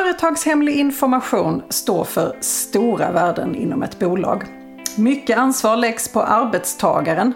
Företagshemlig 0.00 0.76
information 0.76 1.62
står 1.68 2.04
för 2.04 2.36
stora 2.40 3.12
värden 3.12 3.54
inom 3.54 3.82
ett 3.82 3.98
bolag. 3.98 4.44
Mycket 4.96 5.38
ansvar 5.38 5.76
läggs 5.76 6.08
på 6.08 6.22
arbetstagaren. 6.22 7.34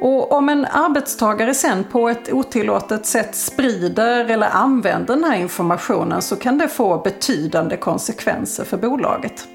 Och 0.00 0.32
om 0.32 0.48
en 0.48 0.64
arbetstagare 0.64 1.54
sen 1.54 1.84
på 1.84 2.08
ett 2.08 2.32
otillåtet 2.32 3.06
sätt 3.06 3.34
sprider 3.34 4.24
eller 4.30 4.48
använder 4.48 5.14
den 5.14 5.24
här 5.24 5.36
informationen 5.36 6.22
så 6.22 6.36
kan 6.36 6.58
det 6.58 6.68
få 6.68 6.98
betydande 6.98 7.76
konsekvenser 7.76 8.64
för 8.64 8.76
bolaget. 8.76 9.48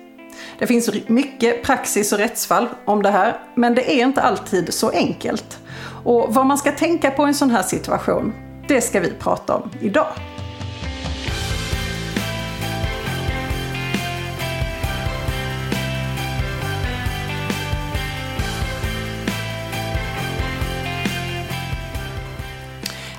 Det 0.60 0.68
finns 0.68 0.90
mycket 1.08 1.64
praxis 1.64 2.14
och 2.14 2.20
rättsfall 2.20 2.68
om 2.86 3.04
det 3.04 3.12
här, 3.12 3.40
men 3.56 3.76
det 3.76 4.00
är 4.00 4.04
inte 4.04 4.22
alltid 4.22 4.74
så 4.74 4.90
enkelt. 4.90 5.60
Och 6.04 6.34
vad 6.34 6.46
man 6.46 6.58
ska 6.58 6.72
tänka 6.72 7.12
på 7.12 7.24
i 7.24 7.28
en 7.28 7.34
sån 7.34 7.52
här 7.52 7.64
situation, 7.64 8.34
det 8.68 8.82
ska 8.82 9.00
vi 9.00 9.12
prata 9.12 9.56
om 9.56 9.70
idag. 9.82 10.08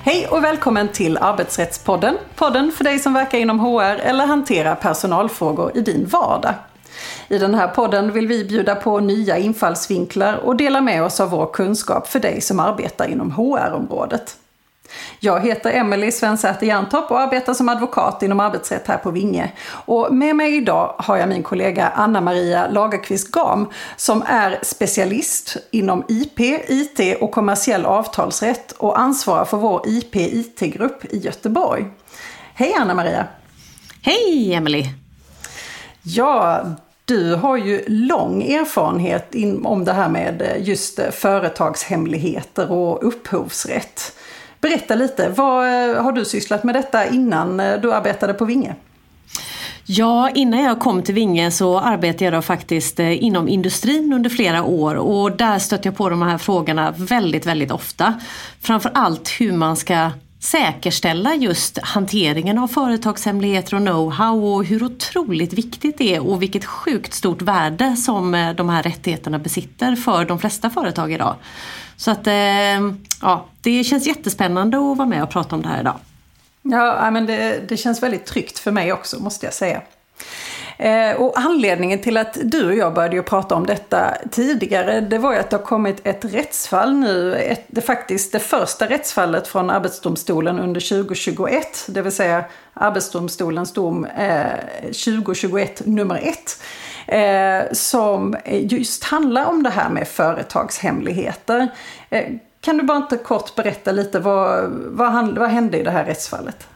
Hej 0.06 0.26
och 0.26 0.44
välkommen 0.44 0.88
till 0.88 1.16
Arbetsrättspodden. 1.16 2.16
Podden 2.34 2.72
för 2.72 2.84
dig 2.84 2.98
som 2.98 3.12
verkar 3.12 3.38
inom 3.38 3.60
HR 3.60 4.00
eller 4.00 4.26
hanterar 4.26 4.74
personalfrågor 4.74 5.72
i 5.74 5.80
din 5.80 6.06
vardag. 6.06 6.54
I 7.28 7.38
den 7.38 7.54
här 7.54 7.68
podden 7.68 8.12
vill 8.12 8.26
vi 8.26 8.44
bjuda 8.44 8.74
på 8.74 9.00
nya 9.00 9.38
infallsvinklar 9.38 10.36
och 10.36 10.56
dela 10.56 10.80
med 10.80 11.02
oss 11.02 11.20
av 11.20 11.30
vår 11.30 11.46
kunskap 11.52 12.08
för 12.08 12.20
dig 12.20 12.40
som 12.40 12.60
arbetar 12.60 13.08
inom 13.08 13.30
HR-området. 13.30 14.36
Jag 15.20 15.40
heter 15.40 15.70
Emelie 15.70 16.12
Svensäter 16.12 16.66
Jerntorp 16.66 17.10
och 17.10 17.20
arbetar 17.20 17.54
som 17.54 17.68
advokat 17.68 18.22
inom 18.22 18.40
arbetsrätt 18.40 18.88
här 18.88 18.96
på 18.96 19.10
Vinge. 19.10 19.52
Och 19.68 20.14
med 20.14 20.36
mig 20.36 20.56
idag 20.56 20.94
har 20.98 21.16
jag 21.16 21.28
min 21.28 21.42
kollega 21.42 21.88
Anna-Maria 21.88 22.66
Lagerqvist 22.66 23.30
Gam 23.30 23.68
som 23.96 24.22
är 24.26 24.58
specialist 24.62 25.56
inom 25.70 26.04
IP, 26.08 26.40
IT 26.68 27.20
och 27.20 27.30
kommersiell 27.30 27.84
avtalsrätt 27.84 28.72
och 28.72 28.98
ansvarar 29.00 29.44
för 29.44 29.56
vår 29.56 29.82
IP-IT-grupp 29.88 31.04
i 31.04 31.18
Göteborg. 31.18 31.86
Hej 32.54 32.74
Anna-Maria! 32.80 33.26
Hej 34.02 34.54
Emelie! 34.54 34.94
Ja, 36.02 36.64
du 37.04 37.34
har 37.34 37.56
ju 37.56 37.84
lång 37.88 38.42
erfarenhet 38.42 39.34
om 39.64 39.84
det 39.84 39.92
här 39.92 40.08
med 40.08 40.56
just 40.58 41.00
företagshemligheter 41.10 42.72
och 42.72 43.08
upphovsrätt. 43.08 44.12
Berätta 44.64 44.94
lite, 44.94 45.28
vad 45.28 45.66
eh, 45.66 46.02
har 46.02 46.12
du 46.12 46.24
sysslat 46.24 46.64
med 46.64 46.74
detta 46.74 47.06
innan 47.06 47.60
eh, 47.60 47.80
du 47.80 47.92
arbetade 47.92 48.34
på 48.34 48.44
Vinge? 48.44 48.74
Ja, 49.86 50.30
innan 50.30 50.62
jag 50.62 50.80
kom 50.80 51.02
till 51.02 51.14
Vinge 51.14 51.50
så 51.50 51.78
arbetade 51.78 52.24
jag 52.24 52.34
då 52.34 52.42
faktiskt 52.42 53.00
eh, 53.00 53.24
inom 53.24 53.48
industrin 53.48 54.12
under 54.12 54.30
flera 54.30 54.62
år 54.62 54.94
och 54.94 55.36
där 55.36 55.58
stötte 55.58 55.88
jag 55.88 55.96
på 55.96 56.08
de 56.08 56.22
här 56.22 56.38
frågorna 56.38 56.94
väldigt, 56.96 57.46
väldigt 57.46 57.70
ofta. 57.70 58.14
Framförallt 58.60 59.28
hur 59.28 59.52
man 59.52 59.76
ska 59.76 60.10
säkerställa 60.44 61.34
just 61.34 61.78
hanteringen 61.78 62.58
av 62.58 62.68
företagshemligheter 62.68 63.74
och 63.74 63.80
know-how 63.80 64.54
och 64.54 64.64
hur 64.64 64.82
otroligt 64.82 65.52
viktigt 65.52 65.98
det 65.98 66.14
är 66.14 66.26
och 66.26 66.42
vilket 66.42 66.64
sjukt 66.64 67.14
stort 67.14 67.42
värde 67.42 67.96
som 67.96 68.34
eh, 68.34 68.54
de 68.54 68.68
här 68.68 68.82
rättigheterna 68.82 69.38
besitter 69.38 69.96
för 69.96 70.24
de 70.24 70.38
flesta 70.38 70.70
företag 70.70 71.12
idag. 71.12 71.36
Så 71.96 72.10
att 72.10 72.26
eh, 72.26 72.34
ja, 73.22 73.46
det 73.60 73.84
känns 73.84 74.06
jättespännande 74.06 74.76
att 74.76 74.96
vara 74.96 75.08
med 75.08 75.22
och 75.22 75.30
prata 75.30 75.56
om 75.56 75.62
det 75.62 75.68
här 75.68 75.80
idag. 75.80 75.96
Ja, 76.62 77.10
men 77.10 77.26
det, 77.26 77.68
det 77.68 77.76
känns 77.76 78.02
väldigt 78.02 78.26
tryggt 78.26 78.58
för 78.58 78.70
mig 78.70 78.92
också 78.92 79.22
måste 79.22 79.46
jag 79.46 79.54
säga. 79.54 79.82
Eh, 80.76 81.12
och 81.16 81.38
anledningen 81.38 81.98
till 81.98 82.16
att 82.16 82.38
du 82.42 82.66
och 82.66 82.74
jag 82.74 82.94
började 82.94 83.16
ju 83.16 83.22
prata 83.22 83.54
om 83.54 83.66
detta 83.66 84.14
tidigare, 84.30 85.00
det 85.00 85.18
var 85.18 85.32
ju 85.32 85.38
att 85.38 85.50
det 85.50 85.56
har 85.56 85.64
kommit 85.64 86.06
ett 86.06 86.24
rättsfall 86.24 86.94
nu, 86.94 87.34
ett, 87.34 87.64
det 87.66 87.80
faktiskt 87.80 88.32
det 88.32 88.38
första 88.38 88.88
rättsfallet 88.88 89.48
från 89.48 89.70
Arbetsdomstolen 89.70 90.58
under 90.58 90.80
2021, 90.80 91.84
det 91.86 92.02
vill 92.02 92.12
säga 92.12 92.44
Arbetsdomstolens 92.74 93.72
dom 93.72 94.04
eh, 94.04 94.46
2021 94.82 95.82
nummer 95.86 96.20
1. 96.22 96.60
Eh, 97.06 97.72
som 97.72 98.36
just 98.44 99.04
handlar 99.04 99.44
om 99.44 99.62
det 99.62 99.70
här 99.70 99.90
med 99.90 100.08
företagshemligheter. 100.08 101.68
Eh, 102.10 102.24
kan 102.60 102.76
du 102.76 102.82
bara 102.82 102.96
inte 102.96 103.16
kort 103.16 103.54
berätta 103.54 103.92
lite 103.92 104.18
vad, 104.18 104.70
vad, 104.70 105.38
vad 105.38 105.48
hände 105.48 105.78
i 105.78 105.82
det 105.82 105.90
här 105.90 106.04
rättsfallet? 106.04 106.66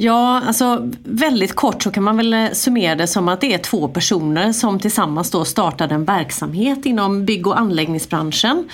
Ja, 0.00 0.42
alltså 0.46 0.90
väldigt 1.04 1.54
kort 1.54 1.82
så 1.82 1.90
kan 1.90 2.02
man 2.02 2.16
väl 2.16 2.34
eh, 2.34 2.50
summera 2.52 2.94
det 2.94 3.06
som 3.06 3.28
att 3.28 3.40
det 3.40 3.54
är 3.54 3.58
två 3.58 3.88
personer 3.88 4.52
som 4.52 4.78
tillsammans 4.78 5.30
då 5.30 5.44
startade 5.44 5.94
en 5.94 6.04
verksamhet 6.04 6.86
inom 6.86 7.24
bygg 7.24 7.46
och 7.46 7.58
anläggningsbranschen. 7.58 8.68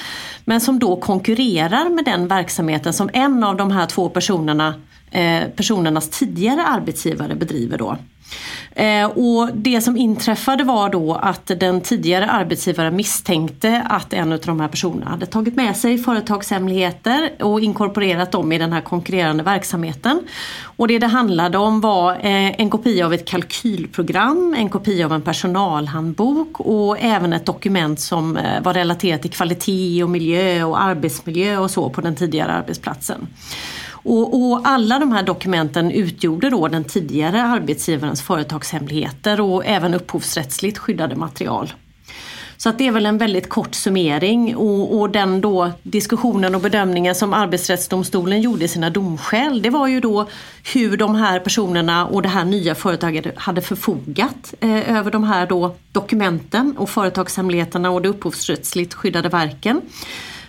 Men 0.44 0.60
som 0.60 0.78
då 0.78 0.96
konkurrerar 0.96 1.88
med 1.88 2.04
den 2.04 2.28
verksamheten 2.28 2.92
som 2.92 3.10
en 3.12 3.44
av 3.44 3.56
de 3.56 3.70
här 3.70 3.86
två 3.86 4.08
personerna, 4.08 4.74
eh, 5.10 5.42
personernas 5.56 6.08
tidigare 6.08 6.64
arbetsgivare 6.64 7.34
bedriver 7.34 7.78
då. 7.78 7.96
Eh, 8.74 9.06
och 9.06 9.50
det 9.54 9.80
som 9.80 9.96
inträffade 9.96 10.64
var 10.64 10.88
då 10.88 11.14
att 11.14 11.46
den 11.46 11.80
tidigare 11.80 12.30
arbetsgivaren 12.30 12.96
misstänkte 12.96 13.86
att 13.90 14.12
en 14.12 14.32
av 14.32 14.38
de 14.38 14.60
här 14.60 14.68
personerna 14.68 15.10
hade 15.10 15.26
tagit 15.26 15.56
med 15.56 15.76
sig 15.76 15.98
företagshemligheter 15.98 17.30
och 17.40 17.60
inkorporerat 17.60 18.32
dem 18.32 18.52
i 18.52 18.58
den 18.58 18.72
här 18.72 18.80
konkurrerande 18.80 19.42
verksamheten. 19.42 20.22
Och 20.76 20.88
det 20.88 20.98
det 20.98 21.06
handlade 21.06 21.58
om 21.58 21.80
var 21.80 22.12
eh, 22.12 22.60
en 22.60 22.70
kopia 22.70 23.06
av 23.06 23.14
ett 23.14 23.24
kalkylprogram, 23.24 24.54
en 24.58 24.68
kopia 24.68 25.06
av 25.06 25.12
en 25.12 25.22
personalhandbok 25.22 26.60
och 26.60 26.98
även 27.00 27.32
ett 27.32 27.46
dokument 27.46 28.00
som 28.00 28.36
eh, 28.36 28.62
var 28.62 28.74
relaterat 28.74 29.22
till 29.22 29.30
kvalitet 29.30 30.02
och 30.02 30.10
miljö 30.10 30.64
och 30.64 30.82
arbetsmiljö 30.82 31.58
och 31.58 31.70
så 31.70 31.90
på 31.90 32.00
den 32.00 32.16
tidigare 32.16 32.52
arbetsplatsen. 32.52 33.26
Och, 34.04 34.34
och, 34.34 34.60
alla 34.64 34.98
de 34.98 35.12
här 35.12 35.22
dokumenten 35.22 35.90
utgjorde 35.90 36.50
då 36.50 36.68
den 36.68 36.84
tidigare 36.84 37.42
arbetsgivarens 37.42 38.22
företagshemligheter 38.22 39.40
och 39.40 39.66
även 39.66 39.94
upphovsrättsligt 39.94 40.78
skyddade 40.78 41.16
material. 41.16 41.72
Så 42.56 42.68
att 42.68 42.78
det 42.78 42.86
är 42.86 42.92
väl 42.92 43.06
en 43.06 43.18
väldigt 43.18 43.48
kort 43.48 43.74
summering 43.74 44.56
och, 44.56 45.00
och, 45.00 45.10
den 45.10 45.40
då 45.40 45.70
diskussionen 45.82 46.54
och 46.54 46.60
bedömningen 46.60 47.14
som 47.14 47.32
Arbetsrättsdomstolen 47.32 48.40
gjorde 48.40 48.64
i 48.64 48.68
sina 48.68 48.90
domskäl 48.90 49.62
det 49.62 49.70
var 49.70 49.88
ju 49.88 50.00
då 50.00 50.28
hur 50.74 50.96
de 50.96 51.14
här 51.14 51.40
personerna 51.40 52.06
och 52.06 52.22
det 52.22 52.28
här 52.28 52.44
nya 52.44 52.74
företaget 52.74 53.38
hade 53.38 53.60
förfogat 53.60 54.54
eh, 54.60 54.96
över 54.96 55.10
de 55.10 55.24
här 55.24 55.46
då 55.46 55.74
dokumenten 55.92 56.76
och 56.76 56.90
företagshemligheterna 56.90 57.90
och 57.90 58.02
de 58.02 58.08
upphovsrättsligt 58.08 58.94
skyddade 58.94 59.28
verken. 59.28 59.80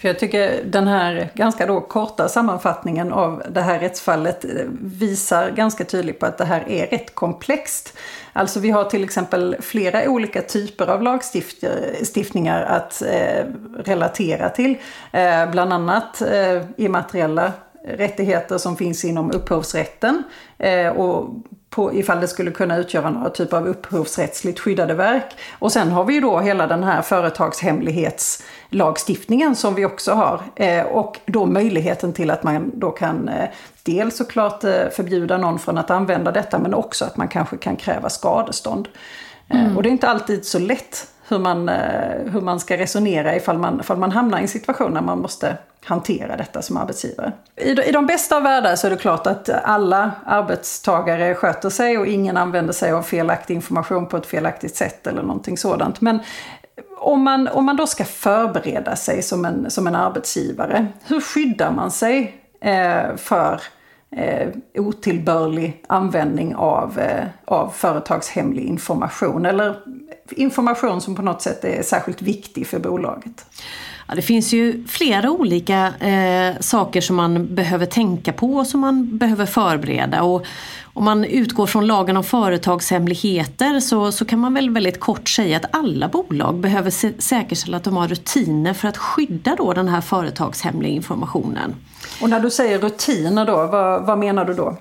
För 0.00 0.08
jag 0.08 0.18
tycker 0.18 0.64
den 0.64 0.88
här 0.88 1.30
ganska 1.34 1.66
då 1.66 1.80
korta 1.80 2.28
sammanfattningen 2.28 3.12
av 3.12 3.42
det 3.50 3.60
här 3.60 3.78
rättsfallet 3.78 4.44
eh, 4.44 4.50
visar 4.80 5.50
ganska 5.50 5.84
tydligt 5.84 6.18
på 6.18 6.26
att 6.26 6.38
det 6.38 6.44
här 6.44 6.68
är 6.68 6.86
rätt 6.86 7.14
komplext. 7.14 7.98
Alltså 8.32 8.60
vi 8.60 8.70
har 8.70 8.84
till 8.84 9.04
exempel 9.04 9.56
flera 9.60 10.08
olika 10.08 10.42
typer 10.42 10.86
av 10.86 11.02
lagstiftningar 11.02 12.62
att 12.62 13.02
eh, 13.02 13.44
relatera 13.84 14.48
till. 14.48 14.76
Eh, 15.12 15.50
bland 15.50 15.72
annat 15.72 16.22
eh, 16.22 16.62
immateriella 16.76 17.52
rättigheter 17.84 18.58
som 18.58 18.76
finns 18.76 19.04
inom 19.04 19.30
upphovsrätten 19.30 20.22
eh, 20.58 20.88
och 20.88 21.34
på, 21.70 21.94
ifall 21.94 22.20
det 22.20 22.28
skulle 22.28 22.50
kunna 22.50 22.76
utgöra 22.76 23.10
några 23.10 23.30
typ 23.30 23.52
av 23.52 23.66
upphovsrättsligt 23.66 24.60
skyddade 24.60 24.94
verk. 24.94 25.36
Och 25.58 25.72
sen 25.72 25.90
har 25.90 26.04
vi 26.04 26.14
ju 26.14 26.20
då 26.20 26.38
hela 26.38 26.66
den 26.66 26.84
här 26.84 27.02
företagshemlighetslagstiftningen 27.02 29.56
som 29.56 29.74
vi 29.74 29.84
också 29.84 30.12
har. 30.12 30.42
Eh, 30.56 30.82
och 30.82 31.18
då 31.26 31.46
möjligheten 31.46 32.12
till 32.12 32.30
att 32.30 32.42
man 32.42 32.70
då 32.74 32.90
kan 32.90 33.28
eh, 33.28 33.48
dels 33.82 34.16
såklart 34.16 34.60
förbjuda 34.92 35.38
någon 35.38 35.58
från 35.58 35.78
att 35.78 35.90
använda 35.90 36.32
detta 36.32 36.58
men 36.58 36.74
också 36.74 37.04
att 37.04 37.16
man 37.16 37.28
kanske 37.28 37.56
kan 37.56 37.76
kräva 37.76 38.08
skadestånd. 38.08 38.88
Mm. 39.48 39.76
Och 39.76 39.82
det 39.82 39.88
är 39.88 39.90
inte 39.90 40.08
alltid 40.08 40.46
så 40.46 40.58
lätt 40.58 41.06
hur 41.28 41.38
man, 41.38 41.68
hur 42.24 42.40
man 42.40 42.60
ska 42.60 42.76
resonera 42.76 43.36
ifall 43.36 43.58
man, 43.58 43.80
ifall 43.80 43.96
man 43.96 44.12
hamnar 44.12 44.38
i 44.38 44.42
en 44.42 44.48
situation 44.48 44.94
där 44.94 45.00
man 45.00 45.20
måste 45.20 45.56
hantera 45.84 46.36
detta 46.36 46.62
som 46.62 46.76
arbetsgivare. 46.76 47.32
I 47.56 47.74
de, 47.74 47.82
I 47.82 47.92
de 47.92 48.06
bästa 48.06 48.36
av 48.36 48.42
världar 48.42 48.76
så 48.76 48.86
är 48.86 48.90
det 48.90 48.96
klart 48.96 49.26
att 49.26 49.48
alla 49.48 50.12
arbetstagare 50.24 51.34
sköter 51.34 51.70
sig 51.70 51.98
och 51.98 52.06
ingen 52.06 52.36
använder 52.36 52.72
sig 52.72 52.92
av 52.92 53.02
felaktig 53.02 53.54
information 53.54 54.06
på 54.06 54.16
ett 54.16 54.26
felaktigt 54.26 54.76
sätt 54.76 55.06
eller 55.06 55.22
någonting 55.22 55.58
sådant. 55.58 56.00
Men 56.00 56.18
om 56.98 57.22
man, 57.22 57.48
om 57.48 57.64
man 57.64 57.76
då 57.76 57.86
ska 57.86 58.04
förbereda 58.04 58.96
sig 58.96 59.22
som 59.22 59.44
en, 59.44 59.70
som 59.70 59.86
en 59.86 59.94
arbetsgivare, 59.94 60.86
hur 61.04 61.20
skyddar 61.20 61.70
man 61.70 61.90
sig 61.90 62.36
eh, 62.60 63.16
för 63.16 63.60
eh, 64.16 64.48
otillbörlig 64.74 65.84
användning 65.86 66.54
av, 66.54 66.98
eh, 66.98 67.24
av 67.44 67.68
företagshemlig 67.68 68.64
information 68.64 69.46
eller 69.46 69.76
information 70.30 71.00
som 71.00 71.16
på 71.16 71.22
något 71.22 71.42
sätt 71.42 71.64
är 71.64 71.82
särskilt 71.82 72.22
viktig 72.22 72.66
för 72.66 72.78
bolaget. 72.78 73.46
Ja, 74.10 74.16
det 74.16 74.22
finns 74.22 74.52
ju 74.52 74.84
flera 74.86 75.30
olika 75.30 75.92
eh, 75.98 76.60
saker 76.60 77.00
som 77.00 77.16
man 77.16 77.54
behöver 77.54 77.86
tänka 77.86 78.32
på 78.32 78.54
och 78.54 78.66
som 78.66 78.80
man 78.80 79.18
behöver 79.18 79.46
förbereda. 79.46 80.22
Och 80.22 80.46
om 80.84 81.04
man 81.04 81.24
utgår 81.24 81.66
från 81.66 81.86
lagen 81.86 82.16
om 82.16 82.24
företagshemligheter 82.24 83.80
så, 83.80 84.12
så 84.12 84.24
kan 84.24 84.38
man 84.38 84.54
väl 84.54 84.70
väldigt 84.70 85.00
kort 85.00 85.28
säga 85.28 85.56
att 85.56 85.64
alla 85.74 86.08
bolag 86.08 86.54
behöver 86.54 87.20
säkerställa 87.20 87.76
att 87.76 87.84
de 87.84 87.96
har 87.96 88.08
rutiner 88.08 88.74
för 88.74 88.88
att 88.88 88.96
skydda 88.96 89.54
då 89.56 89.72
den 89.72 89.88
här 89.88 90.00
företagshemliga 90.00 90.92
informationen. 90.92 91.74
Och 92.22 92.30
när 92.30 92.40
du 92.40 92.50
säger 92.50 92.78
rutiner 92.78 93.46
då, 93.46 93.66
vad, 93.66 94.06
vad 94.06 94.18
menar 94.18 94.44
du 94.44 94.54
då? 94.54 94.76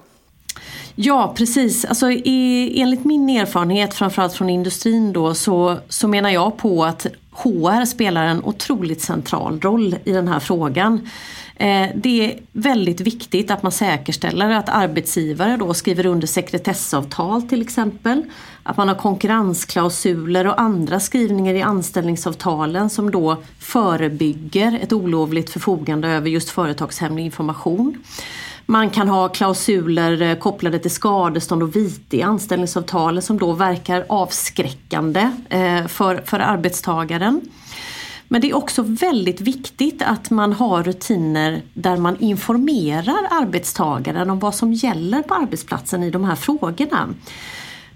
Ja 1.02 1.34
precis, 1.38 1.86
alltså, 1.86 2.12
i, 2.12 2.74
enligt 2.82 3.06
min 3.06 3.30
erfarenhet 3.30 3.94
framförallt 3.94 4.34
från 4.34 4.50
industrin 4.50 5.14
då 5.14 5.34
så, 5.34 5.78
så 5.90 6.08
menar 6.08 6.30
jag 6.30 6.58
på 6.58 6.86
att 6.86 7.08
HR 7.32 7.86
spelar 7.86 8.26
en 8.26 8.44
otroligt 8.44 9.02
central 9.02 9.62
roll 9.62 9.96
i 10.04 10.12
den 10.12 10.28
här 10.28 10.40
frågan. 10.40 11.10
Eh, 11.56 11.88
det 11.96 12.26
är 12.26 12.40
väldigt 12.52 13.02
viktigt 13.02 13.52
att 13.52 13.64
man 13.64 13.72
säkerställer 13.72 14.50
att 14.50 14.70
arbetsgivare 14.70 15.58
då 15.58 15.74
skriver 15.74 16.06
under 16.06 16.28
sekretessavtal 16.28 17.42
till 17.42 17.62
exempel. 17.62 18.24
Att 18.64 18.78
man 18.78 18.88
har 18.88 18.96
konkurrensklausuler 18.96 20.48
och 20.48 20.62
andra 20.62 21.00
skrivningar 21.00 21.54
i 21.54 21.62
anställningsavtalen 21.62 22.90
som 22.90 23.12
då 23.12 23.38
förebygger 23.60 24.80
ett 24.82 24.94
olovligt 24.94 25.50
förfogande 25.50 26.08
över 26.08 26.30
just 26.30 26.50
företagshemlig 26.50 27.26
information. 27.26 28.04
Man 28.70 28.90
kan 28.90 29.08
ha 29.08 29.30
klausuler 29.30 30.22
eh, 30.22 30.36
kopplade 30.36 30.80
till 30.80 30.92
skadestånd 30.92 31.64
och 31.64 31.76
vite 31.76 32.18
i 32.18 32.22
anställningsavtalet 32.22 33.24
som 33.24 33.40
då 33.40 33.54
verkar 33.54 34.06
avskräckande 34.10 35.32
eh, 35.50 35.88
för, 35.88 36.22
för 36.26 36.40
arbetstagaren. 36.40 37.42
Men 38.28 38.42
det 38.42 38.50
är 38.50 38.56
också 38.56 38.82
väldigt 38.82 39.42
viktigt 39.42 40.02
att 40.02 40.30
man 40.30 40.54
har 40.54 40.84
rutiner 40.84 41.62
där 41.74 41.98
man 41.98 42.18
informerar 42.20 43.28
arbetstagaren 43.32 44.30
om 44.30 44.40
vad 44.40 44.56
som 44.56 44.74
gäller 44.74 45.22
på 45.22 45.34
arbetsplatsen 45.34 46.04
i 46.04 46.10
de 46.10 46.24
här 46.24 46.36
frågorna. 46.36 47.10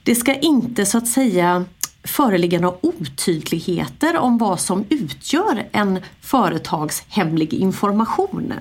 Det 0.04 0.16
ska 0.16 0.36
inte 0.36 0.86
så 0.86 0.98
att 0.98 1.08
säga 1.08 1.66
föreligga 2.04 2.60
några 2.60 2.78
otydligheter 2.82 4.18
om 4.18 4.38
vad 4.38 4.60
som 4.60 4.86
utgör 4.90 5.68
en 5.72 6.00
företagshemlig 6.22 7.54
information. 7.54 8.54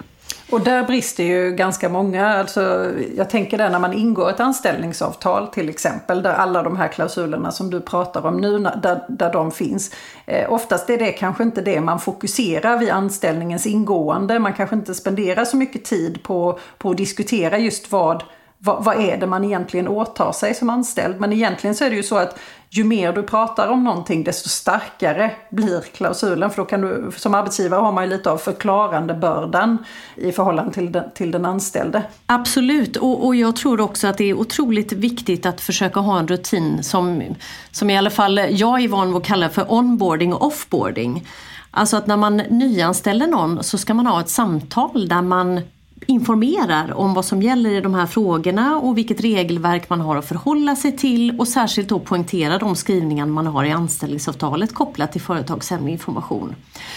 Och 0.52 0.60
där 0.60 0.84
brister 0.84 1.24
ju 1.24 1.50
ganska 1.50 1.88
många. 1.88 2.28
Alltså, 2.28 2.92
jag 3.16 3.30
tänker 3.30 3.58
där 3.58 3.70
när 3.70 3.78
man 3.78 3.92
ingår 3.92 4.30
ett 4.30 4.40
anställningsavtal 4.40 5.48
till 5.48 5.68
exempel, 5.68 6.22
där 6.22 6.34
alla 6.34 6.62
de 6.62 6.76
här 6.76 6.88
klausulerna 6.88 7.50
som 7.50 7.70
du 7.70 7.80
pratar 7.80 8.26
om 8.26 8.36
nu, 8.36 8.58
där, 8.58 9.04
där 9.08 9.32
de 9.32 9.50
finns. 9.50 9.90
Eh, 10.26 10.52
oftast 10.52 10.90
är 10.90 10.98
det 10.98 11.12
kanske 11.12 11.42
inte 11.42 11.60
det 11.60 11.80
man 11.80 12.00
fokuserar 12.00 12.78
vid 12.78 12.90
anställningens 12.90 13.66
ingående. 13.66 14.38
Man 14.38 14.52
kanske 14.52 14.76
inte 14.76 14.94
spenderar 14.94 15.44
så 15.44 15.56
mycket 15.56 15.84
tid 15.84 16.22
på, 16.22 16.58
på 16.78 16.90
att 16.90 16.96
diskutera 16.96 17.58
just 17.58 17.92
vad 17.92 18.22
vad, 18.64 18.84
vad, 18.84 19.00
är 19.00 19.16
det 19.16 19.26
man 19.26 19.44
egentligen 19.44 19.88
åtar 19.88 20.32
sig 20.32 20.54
som 20.54 20.70
anställd? 20.70 21.20
Men 21.20 21.32
egentligen 21.32 21.74
så 21.74 21.84
är 21.84 21.90
det 21.90 21.96
ju 21.96 22.02
så 22.02 22.16
att 22.16 22.38
ju 22.70 22.84
mer 22.84 23.12
du 23.12 23.22
pratar 23.22 23.68
om 23.68 23.84
någonting 23.84 24.24
desto 24.24 24.48
starkare 24.48 25.30
blir 25.50 25.80
klausulen. 25.80 26.50
För 26.50 26.56
då 26.56 26.64
kan 26.64 26.80
du, 26.80 27.10
som 27.16 27.34
arbetsgivare 27.34 27.80
har 27.80 27.92
man 27.92 28.04
ju 28.04 28.10
lite 28.10 28.30
av 28.30 28.38
förklarande 28.38 29.14
bördan 29.14 29.78
i 30.16 30.32
förhållande 30.32 30.72
till 30.72 30.92
den, 30.92 31.04
till 31.14 31.30
den 31.30 31.44
anställde. 31.44 32.02
Absolut, 32.26 32.96
och, 32.96 33.26
och 33.26 33.36
jag 33.36 33.56
tror 33.56 33.80
också 33.80 34.06
att 34.06 34.18
det 34.18 34.24
är 34.24 34.34
otroligt 34.34 34.92
viktigt 34.92 35.46
att 35.46 35.60
försöka 35.60 36.00
ha 36.00 36.18
en 36.18 36.28
rutin 36.28 36.82
som, 36.82 37.22
som 37.70 37.90
i 37.90 37.98
alla 37.98 38.10
fall 38.10 38.40
jag 38.50 38.84
är 38.84 38.88
van 38.88 39.08
vid 39.08 39.16
att 39.16 39.24
kalla 39.24 39.48
för 39.48 39.72
onboarding 39.72 40.34
och 40.34 40.46
offboarding. 40.46 41.26
Alltså 41.70 41.96
att 41.96 42.06
när 42.06 42.16
man 42.16 42.36
nyanställer 42.36 43.26
någon 43.26 43.62
så 43.62 43.78
ska 43.78 43.94
man 43.94 44.06
ha 44.06 44.20
ett 44.20 44.28
samtal 44.28 45.08
där 45.08 45.22
man 45.22 45.60
informerar 46.06 46.92
om 46.92 47.14
vad 47.14 47.24
som 47.24 47.42
gäller 47.42 47.70
i 47.70 47.80
de 47.80 47.94
här 47.94 48.06
frågorna 48.06 48.76
och 48.76 48.98
vilket 48.98 49.20
regelverk 49.20 49.90
man 49.90 50.00
har 50.00 50.16
att 50.16 50.28
förhålla 50.28 50.76
sig 50.76 50.96
till 50.96 51.40
och 51.40 51.48
särskilt 51.48 51.88
då 51.88 51.98
poängtera 51.98 52.58
de 52.58 52.76
skrivningar 52.76 53.26
man 53.26 53.46
har 53.46 53.64
i 53.64 53.70
anställningsavtalet 53.70 54.74
kopplat 54.74 55.12
till 55.12 55.20
företagshemlig 55.20 55.92
information. 55.92 56.54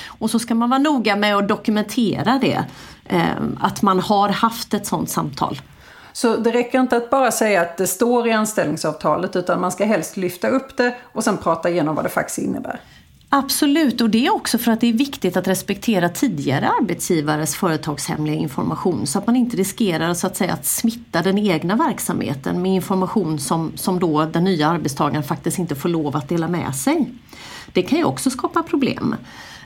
Och 0.07 0.29
så 0.29 0.39
ska 0.39 0.55
man 0.55 0.69
vara 0.69 0.79
noga 0.79 1.15
med 1.15 1.35
att 1.37 1.47
dokumentera 1.47 2.39
det, 2.41 2.65
eh, 3.05 3.25
att 3.59 3.81
man 3.81 3.99
har 3.99 4.29
haft 4.29 4.73
ett 4.73 4.87
sådant 4.87 5.09
samtal. 5.09 5.61
Så 6.13 6.37
det 6.37 6.51
räcker 6.51 6.79
inte 6.79 6.97
att 6.97 7.09
bara 7.09 7.31
säga 7.31 7.61
att 7.61 7.77
det 7.77 7.87
står 7.87 8.27
i 8.27 8.31
anställningsavtalet 8.31 9.35
utan 9.35 9.61
man 9.61 9.71
ska 9.71 9.85
helst 9.85 10.17
lyfta 10.17 10.47
upp 10.47 10.77
det 10.77 10.95
och 11.03 11.23
sen 11.23 11.37
prata 11.37 11.69
igenom 11.69 11.95
vad 11.95 12.05
det 12.05 12.09
faktiskt 12.09 12.37
innebär. 12.37 12.79
Absolut, 13.37 14.01
och 14.01 14.09
det 14.09 14.25
är 14.25 14.33
också 14.33 14.57
för 14.57 14.71
att 14.71 14.81
det 14.81 14.89
är 14.89 14.93
viktigt 14.93 15.37
att 15.37 15.47
respektera 15.47 16.09
tidigare 16.09 16.69
arbetsgivares 16.81 17.55
företagshemliga 17.55 18.35
information 18.35 19.07
så 19.07 19.19
att 19.19 19.27
man 19.27 19.35
inte 19.35 19.57
riskerar 19.57 20.13
så 20.13 20.27
att, 20.27 20.37
säga, 20.37 20.53
att 20.53 20.65
smitta 20.65 21.21
den 21.21 21.37
egna 21.37 21.75
verksamheten 21.75 22.61
med 22.61 22.71
information 22.71 23.39
som, 23.39 23.71
som 23.75 23.99
då 23.99 24.25
den 24.25 24.43
nya 24.43 24.67
arbetstagaren 24.67 25.23
faktiskt 25.23 25.59
inte 25.59 25.75
får 25.75 25.89
lov 25.89 26.15
att 26.15 26.29
dela 26.29 26.47
med 26.47 26.75
sig. 26.75 27.11
Det 27.73 27.81
kan 27.81 27.99
ju 27.99 28.05
också 28.05 28.29
skapa 28.29 28.63
problem. 28.63 29.15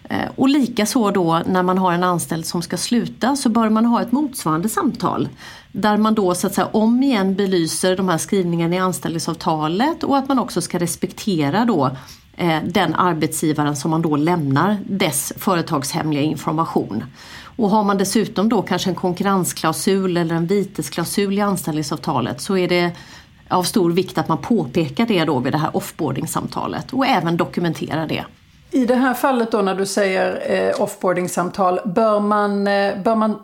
Eh, 0.04 0.30
och 0.36 0.50
likaså 0.50 1.12
då 1.12 1.42
när 1.46 1.64
man 1.64 1.78
har 1.78 1.94
en 1.94 2.04
anställd 2.04 2.46
som 2.46 2.62
ska 2.62 2.78
sluta 2.78 3.36
så 3.36 3.50
bör 3.50 3.70
man 3.70 3.86
ha 3.86 4.02
ett 4.02 4.12
motsvarande 4.12 4.70
samtal 4.70 5.30
där 5.72 5.98
man 5.98 6.16
då 6.16 6.36
så 6.36 6.48
att 6.48 6.54
säga 6.54 6.68
om 6.72 7.04
igen 7.04 7.36
belyser 7.36 7.98
de 7.98 8.10
här 8.10 8.18
skrivningarna 8.18 8.76
i 8.76 8.80
anställningsavtalet 8.80 10.04
och 10.04 10.18
att 10.18 10.28
man 10.28 10.40
också 10.40 10.62
ska 10.62 10.80
respektera 10.80 11.66
då 11.66 11.92
Eh, 12.40 12.64
den 12.64 12.96
arbetsgivaren 12.96 13.76
som 13.76 13.92
man 13.92 14.02
då 14.02 14.16
lämnar 14.16 14.78
dess 14.86 15.34
företagshemliga 15.38 16.22
information. 16.22 17.04
Och 17.44 17.70
har 17.70 17.84
man 17.84 17.98
dessutom 17.98 18.50
då 18.50 18.62
kanske 18.62 18.90
en 18.90 18.96
konkurrensklausul 18.96 20.18
eller 20.18 20.36
en 20.36 20.48
vitesklausul 20.48 21.38
i 21.38 21.42
anställningsavtalet 21.42 22.42
så 22.42 22.58
är 22.58 22.68
det 22.68 22.92
av 23.48 23.64
stor 23.64 23.92
vikt 23.92 24.18
att 24.18 24.28
man 24.28 24.38
påpekar 24.38 25.06
det 25.06 25.26
då 25.26 25.40
vid 25.40 25.54
det 25.54 25.58
här 25.58 25.78
offboarding-samtalet 25.78 26.94
och 26.94 27.08
även 27.08 27.38
dokumenterar 27.38 28.08
det. 28.08 28.26
I 28.72 28.86
det 28.86 28.96
här 28.96 29.14
fallet 29.14 29.52
då 29.52 29.62
när 29.62 29.76
du 29.76 29.86
säger 29.86 30.52
eh, 30.52 30.82
offboarding-samtal, 30.82 31.80
bör 31.86 32.20
man, 32.20 32.68
eh, 32.68 33.02
bör 33.04 33.16
man 33.16 33.40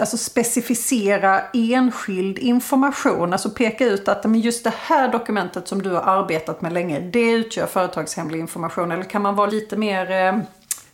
alltså 0.00 0.16
specificera 0.16 1.40
enskild 1.52 2.38
information, 2.38 3.32
alltså 3.32 3.50
peka 3.50 3.84
ut 3.84 4.08
att 4.08 4.24
men 4.24 4.40
just 4.40 4.64
det 4.64 4.74
här 4.78 5.12
dokumentet 5.12 5.68
som 5.68 5.82
du 5.82 5.90
har 5.90 6.02
arbetat 6.02 6.62
med 6.62 6.72
länge, 6.72 7.00
det 7.00 7.30
utgör 7.30 7.66
företagshemlig 7.66 8.38
information. 8.40 8.92
Eller 8.92 9.04
kan 9.04 9.22
man 9.22 9.34
vara 9.34 9.50
lite 9.50 9.76
mer 9.76 10.10
eh, 10.10 10.38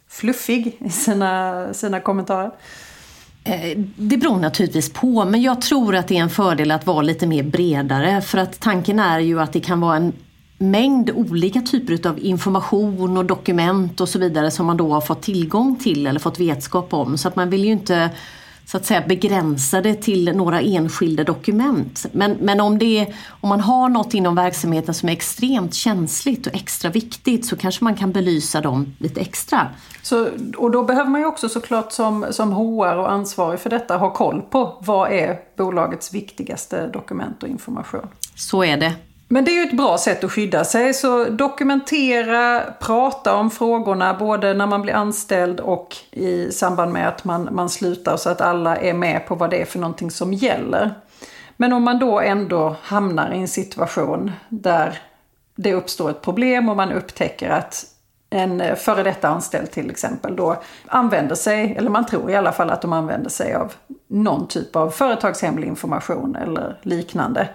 fluffig 0.09 0.76
i 0.80 0.90
sina, 0.90 1.75
sina 1.75 2.00
kommentarer? 2.00 2.50
Eh, 3.45 3.78
det 3.97 4.16
beror 4.16 4.38
naturligtvis 4.38 4.92
på, 4.92 5.25
men 5.25 5.42
jag 5.42 5.61
tror 5.61 5.95
att 5.95 6.09
det 6.09 6.16
är 6.16 6.23
en 6.23 6.30
fördel 6.30 6.71
att 6.71 6.87
vara 6.87 7.02
lite 7.02 7.26
mer 7.26 7.42
bredare 7.42 8.21
för 8.21 8.38
att 8.38 8.61
tanken 8.61 8.99
är 8.99 9.21
ju 9.21 9.40
att 9.40 9.52
det 9.52 9.61
kan 9.61 9.80
vara 9.80 9.97
en 9.97 10.12
mängd 10.62 11.11
olika 11.11 11.61
typer 11.61 12.09
av 12.09 12.19
information 12.19 13.16
och 13.16 13.25
dokument 13.25 14.00
och 14.00 14.09
så 14.09 14.19
vidare 14.19 14.50
som 14.50 14.66
man 14.66 14.76
då 14.76 14.92
har 14.92 15.00
fått 15.00 15.23
tillgång 15.23 15.76
till 15.76 16.07
eller 16.07 16.21
fått 16.21 16.40
vetskap 16.40 16.95
om. 16.95 17.19
Så 17.19 17.28
att 17.28 17.37
man 17.37 17.50
vill 17.50 17.64
ju 17.64 17.73
inte 17.73 18.11
så 18.66 18.76
att 18.76 18.87
säga 18.87 19.02
begränsa 19.09 19.81
det 19.81 19.95
till 19.95 20.37
några 20.37 20.61
enskilda 20.61 21.25
dokument. 21.25 22.07
Men, 22.12 22.33
men 22.33 22.61
om, 22.61 22.78
det 22.78 22.99
är, 22.99 23.14
om 23.28 23.49
man 23.49 23.61
har 23.61 23.88
något 23.88 24.14
inom 24.14 24.35
verksamheten 24.35 24.95
som 24.95 25.09
är 25.09 25.12
extremt 25.12 25.75
känsligt 25.75 26.47
och 26.47 26.54
extra 26.54 26.90
viktigt 26.90 27.47
så 27.47 27.57
kanske 27.57 27.85
man 27.85 27.97
kan 27.97 28.12
belysa 28.12 28.61
dem 28.61 28.95
lite 28.99 29.21
extra. 29.21 29.69
Så, 30.02 30.28
och 30.57 30.71
då 30.71 30.85
behöver 30.85 31.11
man 31.11 31.21
ju 31.21 31.26
också 31.26 31.49
såklart 31.49 31.92
som, 31.92 32.26
som 32.31 32.52
HR 32.52 32.97
och 32.97 33.12
ansvarig 33.12 33.61
för 33.61 33.71
detta 33.71 33.97
ha 33.97 34.14
koll 34.14 34.42
på 34.42 34.78
vad 34.81 35.12
är 35.12 35.38
bolagets 35.57 36.14
viktigaste 36.14 36.87
dokument 36.87 37.42
och 37.42 37.49
information. 37.49 38.09
Så 38.35 38.64
är 38.64 38.76
det. 38.76 38.92
Men 39.32 39.44
det 39.44 39.50
är 39.50 39.64
ju 39.64 39.68
ett 39.68 39.76
bra 39.76 39.98
sätt 39.98 40.24
att 40.24 40.32
skydda 40.32 40.64
sig. 40.64 40.94
Så 40.94 41.24
dokumentera, 41.24 42.62
prata 42.80 43.34
om 43.34 43.50
frågorna 43.50 44.14
både 44.14 44.54
när 44.54 44.66
man 44.66 44.82
blir 44.82 44.94
anställd 44.94 45.60
och 45.60 45.96
i 46.10 46.52
samband 46.52 46.92
med 46.92 47.08
att 47.08 47.24
man, 47.24 47.48
man 47.52 47.68
slutar 47.68 48.16
så 48.16 48.30
att 48.30 48.40
alla 48.40 48.76
är 48.76 48.94
med 48.94 49.26
på 49.26 49.34
vad 49.34 49.50
det 49.50 49.60
är 49.60 49.64
för 49.64 49.78
någonting 49.78 50.10
som 50.10 50.32
gäller. 50.32 50.94
Men 51.56 51.72
om 51.72 51.82
man 51.82 51.98
då 51.98 52.20
ändå 52.20 52.76
hamnar 52.82 53.32
i 53.32 53.38
en 53.38 53.48
situation 53.48 54.32
där 54.48 54.98
det 55.56 55.74
uppstår 55.74 56.10
ett 56.10 56.22
problem 56.22 56.68
och 56.68 56.76
man 56.76 56.92
upptäcker 56.92 57.50
att 57.50 57.84
en 58.30 58.76
före 58.76 59.02
detta 59.02 59.28
anställd 59.28 59.70
till 59.70 59.90
exempel 59.90 60.36
då 60.36 60.62
använder 60.86 61.34
sig, 61.34 61.74
eller 61.78 61.90
man 61.90 62.06
tror 62.06 62.30
i 62.30 62.36
alla 62.36 62.52
fall 62.52 62.70
att 62.70 62.82
de 62.82 62.92
använder 62.92 63.30
sig 63.30 63.54
av 63.54 63.72
någon 64.06 64.48
typ 64.48 64.76
av 64.76 64.90
företagshemlig 64.90 65.68
information 65.68 66.36
eller 66.36 66.78
liknande 66.82 67.48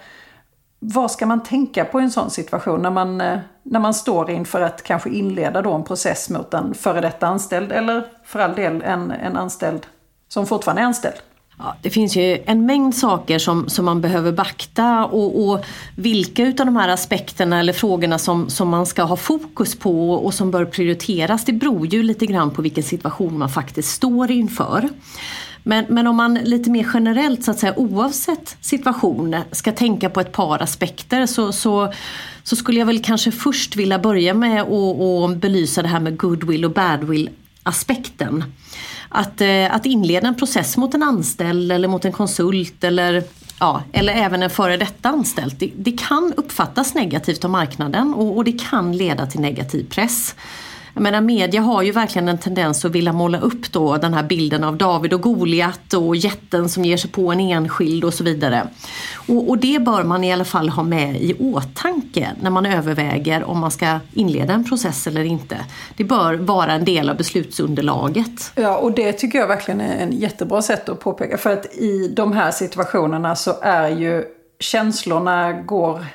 vad 0.80 1.12
ska 1.12 1.26
man 1.26 1.44
tänka 1.44 1.86
på 1.86 2.00
i 2.02 2.04
en 2.04 2.12
sån 2.12 2.32
situation 2.32 2.82
när 2.82 2.92
man, 2.92 3.22
eh, 3.22 3.40
när 3.64 3.80
man 3.80 3.94
står 3.94 4.32
inför 4.32 4.62
att 4.62 4.84
kanske 4.84 5.10
inleda 5.10 5.62
då 5.62 5.74
en 5.74 5.84
process 5.84 6.30
mot 6.30 6.54
en 6.54 6.74
före 6.74 7.02
detta 7.02 7.28
anställd 7.28 7.72
eller 7.72 8.08
för 8.26 8.40
all 8.40 8.56
del 8.56 8.82
en, 8.82 9.12
en 9.12 9.38
anställd 9.38 9.86
som 10.28 10.46
fortfarande 10.46 10.82
är 10.82 10.86
anställd? 10.86 11.16
Ja, 11.60 11.76
det 11.82 11.90
finns 11.90 12.16
ju 12.16 12.44
en 12.46 12.66
mängd 12.66 12.96
saker 12.96 13.40
som, 13.40 13.70
som 13.70 13.86
man 13.86 14.02
behöver 14.02 14.32
beakta 14.32 15.06
och, 15.06 15.50
och 15.50 15.66
vilka 15.96 16.44
utav 16.44 16.66
de 16.66 16.76
här 16.76 16.90
aspekterna 16.90 17.60
eller 17.60 17.74
frågorna 17.74 18.20
som, 18.20 18.50
som 18.50 18.70
man 18.70 18.86
ska 18.86 19.04
ha 19.04 19.16
fokus 19.16 19.80
på 19.80 20.12
och 20.12 20.34
som 20.34 20.52
bör 20.52 20.66
prioriteras 20.66 21.46
det 21.46 21.54
beror 21.54 21.88
ju 21.88 22.04
lite 22.04 22.26
grann 22.26 22.52
på 22.52 22.62
vilken 22.62 22.84
situation 22.84 23.38
man 23.38 23.50
faktiskt 23.50 23.90
står 23.90 24.32
inför. 24.32 24.90
Men, 25.68 25.86
men 25.90 26.08
om 26.08 26.16
man 26.16 26.34
lite 26.34 26.70
mer 26.70 26.88
generellt 26.94 27.44
så 27.44 27.52
att 27.52 27.60
säga 27.60 27.80
oavsett 27.80 28.58
situation 28.62 29.36
ska 29.52 29.72
tänka 29.72 30.10
på 30.10 30.22
ett 30.22 30.32
par 30.32 30.62
aspekter 30.62 31.26
så, 31.26 31.52
så, 31.52 31.94
så 32.44 32.56
skulle 32.56 32.80
jag 32.80 32.86
väl 32.86 33.04
kanske 33.04 33.32
först 33.32 33.76
vilja 33.76 34.00
börja 34.00 34.34
med 34.34 34.62
att 34.62 35.38
belysa 35.38 35.82
det 35.82 35.88
här 35.88 36.00
med 36.00 36.18
goodwill 36.18 36.66
och 36.66 36.72
badwill 36.72 37.30
aspekten. 37.64 38.44
Att, 39.10 39.42
eh, 39.42 39.76
att 39.76 39.86
inleda 39.86 40.28
en 40.28 40.36
process 40.36 40.78
mot 40.78 40.94
en 40.94 41.04
anställd 41.04 41.72
eller 41.72 41.88
mot 41.88 42.06
en 42.06 42.12
konsult 42.12 42.84
eller, 42.84 43.24
ja, 43.60 43.84
eller 43.92 44.14
även 44.14 44.44
en 44.44 44.50
före 44.50 44.78
detta 44.78 45.10
anställd. 45.10 45.56
Det, 45.60 45.72
det 45.76 45.92
kan 45.92 46.34
uppfattas 46.38 46.96
negativt 46.96 47.46
av 47.46 47.52
marknaden 47.52 48.14
och, 48.14 48.38
och 48.38 48.44
det 48.44 48.60
kan 48.70 48.98
leda 48.98 49.26
till 49.26 49.40
negativ 49.40 49.90
press. 49.90 50.36
Jag 50.98 51.02
menar, 51.02 51.22
media 51.22 51.62
har 51.62 51.82
ju 51.82 51.92
verkligen 51.92 52.30
en 52.30 52.38
tendens 52.38 52.86
att 52.86 52.92
vilja 52.92 53.14
måla 53.14 53.40
upp 53.40 53.72
då 53.72 53.98
den 53.98 54.14
här 54.14 54.24
bilden 54.24 54.64
av 54.64 54.78
David 54.78 55.14
och 55.14 55.22
Goliat 55.22 55.94
och 55.94 56.16
jätten 56.16 56.70
som 56.70 56.86
ger 56.86 56.98
sig 56.98 57.12
på 57.12 57.32
en 57.32 57.40
enskild 57.40 58.04
och 58.04 58.14
så 58.14 58.24
vidare. 58.24 58.68
Och, 59.28 59.50
och, 59.50 59.58
det 59.58 59.82
bör 59.82 60.04
man 60.04 60.24
i 60.24 60.34
alla 60.34 60.46
fall 60.46 60.70
ha 60.70 60.84
med 60.84 61.22
i 61.22 61.34
åtanke 61.34 62.32
när 62.42 62.50
man 62.50 62.66
överväger 62.66 63.44
om 63.44 63.60
man 63.60 63.72
ska 63.72 64.00
inleda 64.14 64.54
en 64.54 64.64
process 64.64 65.08
eller 65.08 65.24
inte. 65.24 65.58
Det 65.98 66.04
bör 66.04 66.34
vara 66.34 66.74
en 66.74 66.86
del 66.86 67.10
av 67.10 67.18
beslutsunderlaget. 67.18 68.52
Ja, 68.56 68.78
och 68.78 68.92
det 68.92 69.14
tycker 69.14 69.40
jag 69.40 69.48
verkligen 69.48 69.82
är 69.82 69.96
en 69.98 70.12
jättebra 70.12 70.62
sätt 70.62 70.90
att 70.90 71.00
påpeka. 71.00 71.38
För 71.38 71.54
att 71.54 71.66
i 71.66 72.14
de 72.16 72.34
här 72.34 72.52
situationerna 72.52 73.36
så 73.36 73.54
är 73.62 73.90
ju 73.90 74.24
känslorna 74.60 75.52
går 75.52 76.06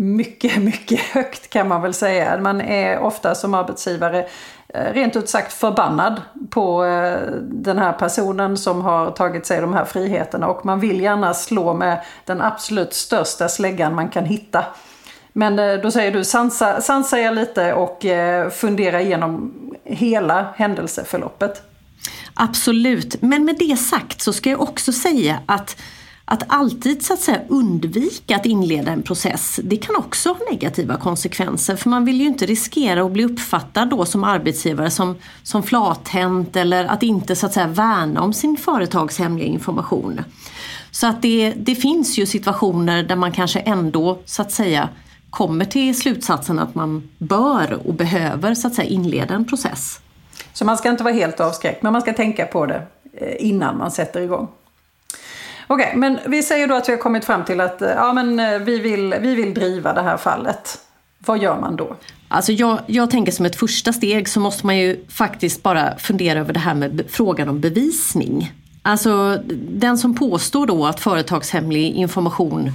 mycket, 0.00 0.56
mycket 0.62 1.00
högt 1.00 1.50
kan 1.50 1.68
man 1.68 1.82
väl 1.82 1.94
säga. 1.94 2.38
Man 2.38 2.60
är 2.60 2.98
ofta 2.98 3.34
som 3.34 3.54
arbetsgivare 3.54 4.26
eh, 4.68 4.92
rent 4.92 5.16
ut 5.16 5.28
sagt 5.28 5.52
förbannad 5.52 6.20
på 6.50 6.84
eh, 6.84 7.18
den 7.42 7.78
här 7.78 7.92
personen 7.92 8.56
som 8.56 8.82
har 8.82 9.10
tagit 9.10 9.46
sig 9.46 9.60
de 9.60 9.74
här 9.74 9.84
friheterna 9.84 10.46
och 10.46 10.66
man 10.66 10.80
vill 10.80 11.00
gärna 11.00 11.34
slå 11.34 11.74
med 11.74 12.00
den 12.24 12.40
absolut 12.40 12.94
största 12.94 13.48
släggan 13.48 13.94
man 13.94 14.08
kan 14.08 14.24
hitta. 14.24 14.64
Men 15.32 15.58
eh, 15.58 15.74
då 15.74 15.90
säger 15.90 16.12
du 16.12 16.24
sansa, 16.24 16.80
sansa 16.80 17.18
er 17.18 17.32
lite 17.32 17.72
och 17.72 18.04
fundera 18.52 19.00
igenom 19.00 19.52
hela 19.84 20.46
händelseförloppet. 20.56 21.62
Absolut, 22.34 23.22
men 23.22 23.44
med 23.44 23.56
det 23.58 23.76
sagt 23.76 24.20
så 24.20 24.32
ska 24.32 24.50
jag 24.50 24.60
också 24.60 24.92
säga 24.92 25.38
att 25.46 25.76
att 26.32 26.44
alltid 26.46 27.02
så 27.02 27.12
att 27.12 27.20
säga 27.20 27.40
undvika 27.48 28.36
att 28.36 28.46
inleda 28.46 28.92
en 28.92 29.02
process, 29.02 29.60
det 29.64 29.76
kan 29.76 29.96
också 29.96 30.28
ha 30.28 30.36
negativa 30.50 30.96
konsekvenser. 30.96 31.76
För 31.76 31.90
man 31.90 32.04
vill 32.04 32.20
ju 32.20 32.26
inte 32.26 32.46
riskera 32.46 33.02
att 33.04 33.12
bli 33.12 33.24
uppfattad 33.24 33.90
då 33.90 34.04
som 34.04 34.24
arbetsgivare 34.24 34.90
som, 34.90 35.16
som 35.42 35.62
flathänt 35.62 36.56
eller 36.56 36.84
att 36.84 37.02
inte 37.02 37.36
så 37.36 37.46
att 37.46 37.52
säga 37.52 37.66
värna 37.66 38.22
om 38.22 38.32
sin 38.32 38.56
företagshemliga 38.56 39.46
information. 39.46 40.20
Så 40.90 41.06
att 41.06 41.22
det, 41.22 41.52
det 41.56 41.74
finns 41.74 42.18
ju 42.18 42.26
situationer 42.26 43.02
där 43.02 43.16
man 43.16 43.32
kanske 43.32 43.60
ändå 43.60 44.18
så 44.24 44.42
att 44.42 44.52
säga 44.52 44.88
kommer 45.30 45.64
till 45.64 45.98
slutsatsen 45.98 46.58
att 46.58 46.74
man 46.74 47.10
bör 47.18 47.80
och 47.86 47.94
behöver 47.94 48.54
så 48.54 48.66
att 48.66 48.74
säga 48.74 48.88
inleda 48.88 49.34
en 49.34 49.44
process. 49.44 50.00
Så 50.52 50.64
man 50.64 50.78
ska 50.78 50.88
inte 50.88 51.04
vara 51.04 51.14
helt 51.14 51.40
avskräckt 51.40 51.82
men 51.82 51.92
man 51.92 52.02
ska 52.02 52.12
tänka 52.12 52.46
på 52.46 52.66
det 52.66 52.82
eh, 53.12 53.46
innan 53.48 53.78
man 53.78 53.90
sätter 53.90 54.20
igång? 54.20 54.48
Okej, 55.72 55.86
okay, 55.86 55.98
men 55.98 56.18
vi 56.26 56.42
säger 56.42 56.66
då 56.66 56.74
att 56.74 56.88
vi 56.88 56.92
har 56.92 56.98
kommit 56.98 57.24
fram 57.24 57.44
till 57.44 57.60
att 57.60 57.82
eh, 57.82 57.88
ja, 57.88 58.12
men 58.12 58.40
eh, 58.40 58.58
vi, 58.58 58.78
vill, 58.78 59.14
vi 59.20 59.34
vill 59.34 59.54
driva 59.54 59.92
det 59.92 60.02
här 60.02 60.16
fallet. 60.16 60.78
Vad 61.18 61.42
gör 61.42 61.60
man 61.60 61.76
då? 61.76 61.96
Alltså 62.28 62.52
jag, 62.52 62.78
jag 62.86 63.10
tänker 63.10 63.32
som 63.32 63.46
ett 63.46 63.56
första 63.56 63.92
steg 63.92 64.28
så 64.28 64.40
måste 64.40 64.66
man 64.66 64.78
ju 64.78 65.04
faktiskt 65.08 65.62
bara 65.62 65.96
fundera 65.98 66.40
över 66.40 66.52
det 66.52 66.60
här 66.60 66.74
med 66.74 67.02
frågan 67.08 67.48
om 67.48 67.60
bevisning. 67.60 68.52
Alltså 68.82 69.42
den 69.68 69.98
som 69.98 70.14
påstår 70.14 70.66
då 70.66 70.86
att 70.86 71.00
företagshemlig 71.00 71.94
information 71.94 72.72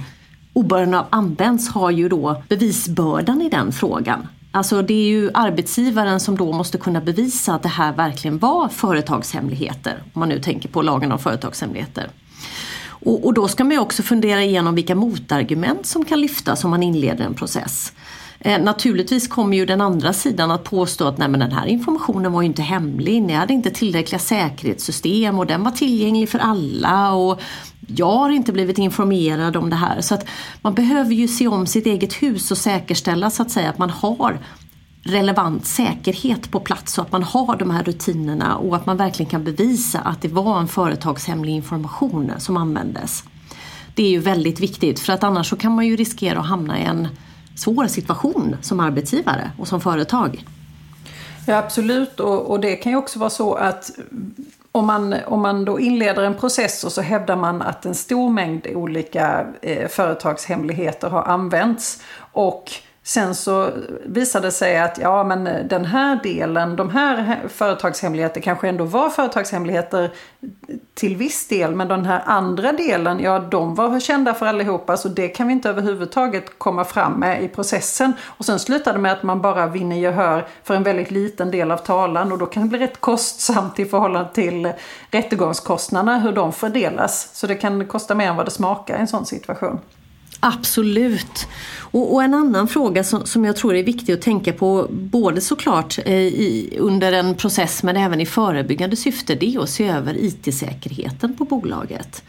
obehörigen 0.52 0.94
har 0.94 1.06
använts 1.10 1.68
har 1.68 1.90
ju 1.90 2.08
då 2.08 2.42
bevisbördan 2.48 3.42
i 3.42 3.48
den 3.48 3.72
frågan. 3.72 4.26
Alltså 4.50 4.82
det 4.82 4.94
är 4.94 5.08
ju 5.08 5.30
arbetsgivaren 5.34 6.20
som 6.20 6.36
då 6.36 6.52
måste 6.52 6.78
kunna 6.78 7.00
bevisa 7.00 7.54
att 7.54 7.62
det 7.62 7.68
här 7.68 7.92
verkligen 7.92 8.38
var 8.38 8.68
företagshemligheter. 8.68 10.02
Om 10.12 10.20
man 10.20 10.28
nu 10.28 10.40
tänker 10.40 10.68
på 10.68 10.82
lagen 10.82 11.12
om 11.12 11.18
företagshemligheter. 11.18 12.10
Och, 13.04 13.24
och, 13.24 13.34
då 13.34 13.48
ska 13.48 13.64
man 13.64 13.78
också 13.78 14.02
fundera 14.02 14.44
igenom 14.44 14.74
vilka 14.74 14.94
motargument 14.94 15.86
som 15.86 16.04
kan 16.04 16.20
lyftas 16.20 16.64
om 16.64 16.70
man 16.70 16.82
inleder 16.82 17.24
en 17.24 17.34
process. 17.34 17.92
Eh, 18.40 18.62
naturligtvis 18.62 19.28
kommer 19.28 19.56
ju 19.56 19.66
den 19.66 19.80
andra 19.80 20.12
sidan 20.12 20.50
att 20.50 20.64
påstå 20.64 21.08
att 21.08 21.18
nej 21.18 21.28
men 21.28 21.40
den 21.40 21.52
här 21.52 21.66
informationen 21.66 22.32
var 22.32 22.42
ju 22.42 22.46
inte 22.46 22.62
hemlig, 22.62 23.22
ni 23.22 23.32
hade 23.32 23.52
inte 23.52 23.70
tillräckliga 23.70 24.18
säkerhetssystem 24.18 25.38
och 25.38 25.46
den 25.46 25.64
var 25.64 25.70
tillgänglig 25.70 26.28
för 26.28 26.38
alla 26.38 27.12
och 27.12 27.40
jag 27.86 28.16
har 28.16 28.30
inte 28.30 28.52
blivit 28.52 28.78
informerad 28.78 29.56
om 29.56 29.70
det 29.70 29.76
här. 29.76 30.00
Så 30.00 30.14
att 30.14 30.26
man 30.62 30.74
behöver 30.74 31.12
ju 31.12 31.28
se 31.28 31.48
om 31.48 31.66
sitt 31.66 31.86
eget 31.86 32.22
hus 32.22 32.50
och 32.50 32.58
säkerställa 32.58 33.30
så 33.30 33.42
att 33.42 33.50
säga 33.50 33.70
att 33.70 33.78
man 33.78 33.90
har 33.90 34.38
relevant 35.06 35.66
säkerhet 35.66 36.50
på 36.50 36.60
plats 36.60 36.92
så 36.92 37.02
att 37.02 37.12
man 37.12 37.22
har 37.22 37.56
de 37.56 37.70
här 37.70 37.82
rutinerna 37.82 38.56
och 38.56 38.76
att 38.76 38.86
man 38.86 38.96
verkligen 38.96 39.30
kan 39.30 39.44
bevisa 39.44 39.98
att 39.98 40.22
det 40.22 40.28
var 40.28 40.60
en 40.60 40.68
företagshemlig 40.68 41.52
information 41.52 42.32
som 42.38 42.56
användes. 42.56 43.24
Det 43.94 44.02
är 44.02 44.10
ju 44.10 44.18
väldigt 44.18 44.60
viktigt 44.60 45.00
för 45.00 45.12
att 45.12 45.24
annars 45.24 45.50
så 45.50 45.56
kan 45.56 45.74
man 45.74 45.86
ju 45.86 45.96
riskera 45.96 46.38
att 46.38 46.46
hamna 46.46 46.80
i 46.80 46.84
en 46.84 47.08
svår 47.56 47.86
situation 47.86 48.56
som 48.60 48.80
arbetsgivare 48.80 49.50
och 49.58 49.68
som 49.68 49.80
företag. 49.80 50.44
Ja 51.46 51.56
absolut 51.58 52.20
och, 52.20 52.50
och 52.50 52.60
det 52.60 52.76
kan 52.76 52.92
ju 52.92 52.98
också 52.98 53.18
vara 53.18 53.30
så 53.30 53.54
att 53.54 53.90
om 54.72 54.86
man, 54.86 55.14
om 55.26 55.42
man 55.42 55.64
då 55.64 55.80
inleder 55.80 56.22
en 56.22 56.34
process 56.34 56.84
och 56.84 56.92
så 56.92 57.00
hävdar 57.00 57.36
man 57.36 57.62
att 57.62 57.86
en 57.86 57.94
stor 57.94 58.30
mängd 58.30 58.66
olika 58.66 59.46
eh, 59.62 59.88
företagshemligheter 59.88 61.08
har 61.10 61.22
använts 61.22 62.02
och 62.18 62.72
Sen 63.06 63.34
så 63.34 63.70
visade 64.04 64.46
det 64.46 64.52
sig 64.52 64.78
att 64.78 64.98
ja 64.98 65.24
men 65.24 65.68
den 65.68 65.84
här 65.84 66.20
delen, 66.22 66.76
de 66.76 66.90
här 66.90 67.40
företagshemligheter 67.48 68.40
kanske 68.40 68.68
ändå 68.68 68.84
var 68.84 69.10
företagshemligheter 69.10 70.10
till 70.94 71.16
viss 71.16 71.48
del. 71.48 71.74
Men 71.74 71.88
den 71.88 72.04
här 72.04 72.22
andra 72.26 72.72
delen, 72.72 73.20
ja 73.20 73.38
de 73.38 73.74
var 73.74 74.00
kända 74.00 74.34
för 74.34 74.46
allihopa 74.46 74.96
så 74.96 75.08
det 75.08 75.28
kan 75.28 75.46
vi 75.46 75.52
inte 75.52 75.68
överhuvudtaget 75.68 76.58
komma 76.58 76.84
fram 76.84 77.12
med 77.12 77.42
i 77.42 77.48
processen. 77.48 78.12
Och 78.24 78.44
sen 78.44 78.58
slutade 78.58 78.98
det 78.98 79.02
med 79.02 79.12
att 79.12 79.22
man 79.22 79.40
bara 79.42 79.66
vinner 79.66 79.96
gehör 79.96 80.46
för 80.64 80.74
en 80.74 80.82
väldigt 80.82 81.10
liten 81.10 81.50
del 81.50 81.70
av 81.70 81.76
talan 81.76 82.32
och 82.32 82.38
då 82.38 82.46
kan 82.46 82.62
det 82.62 82.68
bli 82.68 82.78
rätt 82.78 83.00
kostsamt 83.00 83.78
i 83.78 83.84
förhållande 83.84 84.30
till 84.34 84.72
rättegångskostnaderna, 85.10 86.18
hur 86.18 86.32
de 86.32 86.52
fördelas. 86.52 87.30
Så 87.32 87.46
det 87.46 87.54
kan 87.54 87.86
kosta 87.86 88.14
mer 88.14 88.28
än 88.28 88.36
vad 88.36 88.46
det 88.46 88.50
smakar 88.50 88.96
i 88.96 89.00
en 89.00 89.08
sån 89.08 89.26
situation. 89.26 89.80
Absolut. 90.40 91.48
Och, 91.78 92.14
och, 92.14 92.22
en 92.22 92.34
annan 92.34 92.68
fråga 92.68 93.04
som, 93.04 93.26
som 93.26 93.44
jag 93.44 93.56
tror 93.56 93.76
är 93.76 93.82
viktig 93.82 94.12
att 94.12 94.22
tänka 94.22 94.52
på 94.52 94.86
både 94.90 95.40
såklart 95.40 95.98
eh, 96.04 96.14
i, 96.14 96.76
under 96.80 97.12
en 97.12 97.34
process 97.34 97.82
men 97.82 97.96
även 97.96 98.20
i 98.20 98.26
förebyggande 98.26 98.96
syfte 98.96 99.34
det 99.34 99.54
är 99.54 99.62
att 99.62 99.70
se 99.70 99.88
över 99.88 100.16
IT-säkerheten 100.16 101.36
på 101.36 101.44
bolaget. 101.44 102.22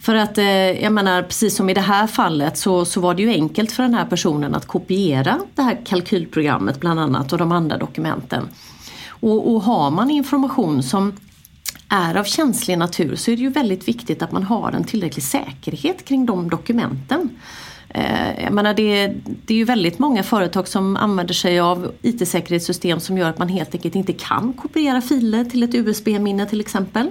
För 0.00 0.14
att 0.14 0.38
eh, 0.38 0.46
jag 0.82 0.92
menar 0.92 1.22
precis 1.22 1.56
som 1.56 1.70
i 1.70 1.74
det 1.74 1.80
här 1.80 2.06
fallet 2.06 2.58
så, 2.58 2.84
så 2.84 3.00
var 3.00 3.14
det 3.14 3.22
ju 3.22 3.28
enkelt 3.28 3.72
för 3.72 3.82
den 3.82 3.94
här 3.94 4.06
personen 4.06 4.54
att 4.54 4.66
kopiera 4.66 5.40
det 5.54 5.62
här 5.62 5.78
kalkylprogrammet 5.86 6.80
bland 6.80 7.00
annat 7.00 7.32
och 7.32 7.38
de 7.38 7.52
andra 7.52 7.76
dokumenten. 7.76 8.48
Och, 9.08 9.54
och 9.54 9.62
har 9.62 9.90
man 9.90 10.10
information 10.10 10.82
som 10.82 11.12
är 11.94 12.14
av 12.14 12.24
känslig 12.24 12.78
natur 12.78 13.16
så 13.16 13.30
är 13.30 13.36
det 13.36 13.42
ju 13.42 13.48
väldigt 13.48 13.88
viktigt 13.88 14.22
att 14.22 14.32
man 14.32 14.42
har 14.42 14.72
en 14.72 14.84
tillräcklig 14.84 15.22
säkerhet 15.22 16.04
kring 16.04 16.26
de 16.26 16.50
dokumenten. 16.50 17.30
Eh, 17.88 18.44
jag 18.44 18.52
menar 18.52 18.74
det, 18.74 19.14
det 19.24 19.54
är 19.54 19.58
ju 19.58 19.64
väldigt 19.64 19.98
många 19.98 20.22
företag 20.22 20.68
som 20.68 20.96
använder 20.96 21.34
sig 21.34 21.60
av 21.60 21.92
IT-säkerhetssystem 22.02 23.00
som 23.00 23.18
gör 23.18 23.30
att 23.30 23.38
man 23.38 23.48
helt 23.48 23.74
enkelt 23.74 23.94
inte 23.94 24.12
kan 24.12 24.52
kopiera 24.52 25.00
filer 25.00 25.44
till 25.44 25.62
ett 25.62 25.74
USB-minne 25.74 26.46
till 26.46 26.60
exempel. 26.60 27.10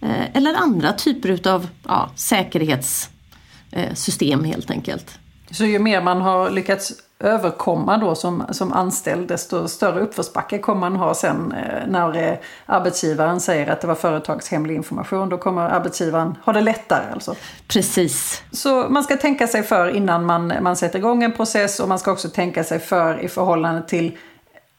Eh, 0.00 0.36
eller 0.36 0.54
andra 0.54 0.92
typer 0.92 1.28
utav 1.28 1.68
ja, 1.84 2.10
säkerhetssystem 2.16 4.44
helt 4.44 4.70
enkelt. 4.70 5.18
Så 5.50 5.64
ju 5.64 5.78
mer 5.78 6.02
man 6.02 6.20
har 6.20 6.50
lyckats 6.50 6.92
överkomma 7.20 7.98
då 7.98 8.14
som, 8.14 8.44
som 8.50 8.72
anställd 8.72 9.28
desto 9.28 9.68
större 9.68 10.00
uppförsbacke 10.00 10.58
kommer 10.58 10.80
man 10.80 10.96
ha 10.96 11.14
sen 11.14 11.52
eh, 11.52 11.88
när 11.88 12.16
eh, 12.16 12.38
arbetsgivaren 12.66 13.40
säger 13.40 13.66
att 13.66 13.80
det 13.80 13.86
var 13.86 13.94
företagshemlig 13.94 14.74
information. 14.74 15.28
Då 15.28 15.38
kommer 15.38 15.62
arbetsgivaren 15.62 16.34
ha 16.44 16.52
det 16.52 16.60
lättare 16.60 17.12
alltså. 17.12 17.34
Precis. 17.68 18.42
Så 18.52 18.86
man 18.88 19.04
ska 19.04 19.16
tänka 19.16 19.46
sig 19.46 19.62
för 19.62 19.88
innan 19.88 20.26
man, 20.26 20.52
man 20.60 20.76
sätter 20.76 20.98
igång 20.98 21.22
en 21.22 21.32
process 21.32 21.80
och 21.80 21.88
man 21.88 21.98
ska 21.98 22.12
också 22.12 22.28
tänka 22.28 22.64
sig 22.64 22.78
för 22.78 23.20
i 23.20 23.28
förhållande 23.28 23.82
till 23.82 24.18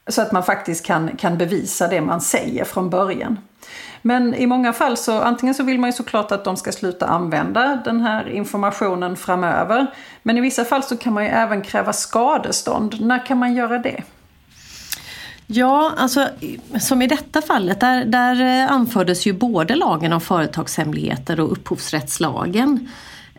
så 0.08 0.22
att 0.22 0.32
man 0.32 0.42
faktiskt 0.42 0.86
kan, 0.86 1.16
kan 1.16 1.38
bevisa 1.38 1.88
det 1.88 2.00
man 2.00 2.20
säger 2.20 2.64
från 2.64 2.90
början. 2.90 3.36
Men 4.02 4.34
i 4.34 4.46
många 4.46 4.72
fall 4.72 4.96
så 4.96 5.20
antingen 5.20 5.54
så 5.54 5.62
vill 5.62 5.80
man 5.80 5.90
ju 5.90 5.92
såklart 5.92 6.32
att 6.32 6.44
de 6.44 6.56
ska 6.56 6.72
sluta 6.72 7.06
använda 7.06 7.82
den 7.84 8.00
här 8.00 8.28
informationen 8.28 9.16
framöver. 9.16 9.86
Men 10.22 10.38
i 10.38 10.40
vissa 10.40 10.64
fall 10.64 10.82
så 10.82 10.96
kan 10.96 11.12
man 11.12 11.24
ju 11.24 11.30
även 11.30 11.62
kräva 11.62 11.92
skadestånd. 11.92 13.00
När 13.00 13.26
kan 13.26 13.38
man 13.38 13.54
göra 13.54 13.78
det? 13.78 14.02
Ja, 15.46 15.92
alltså 15.96 16.28
som 16.80 17.02
i 17.02 17.06
detta 17.06 17.42
fallet, 17.42 17.80
där, 17.80 18.04
där 18.04 18.62
eh, 18.62 18.72
anfördes 18.72 19.26
ju 19.26 19.32
både 19.32 19.74
lagen 19.74 20.12
om 20.12 20.20
företagshemligheter 20.20 21.40
och 21.40 21.52
upphovsrättslagen. 21.52 22.88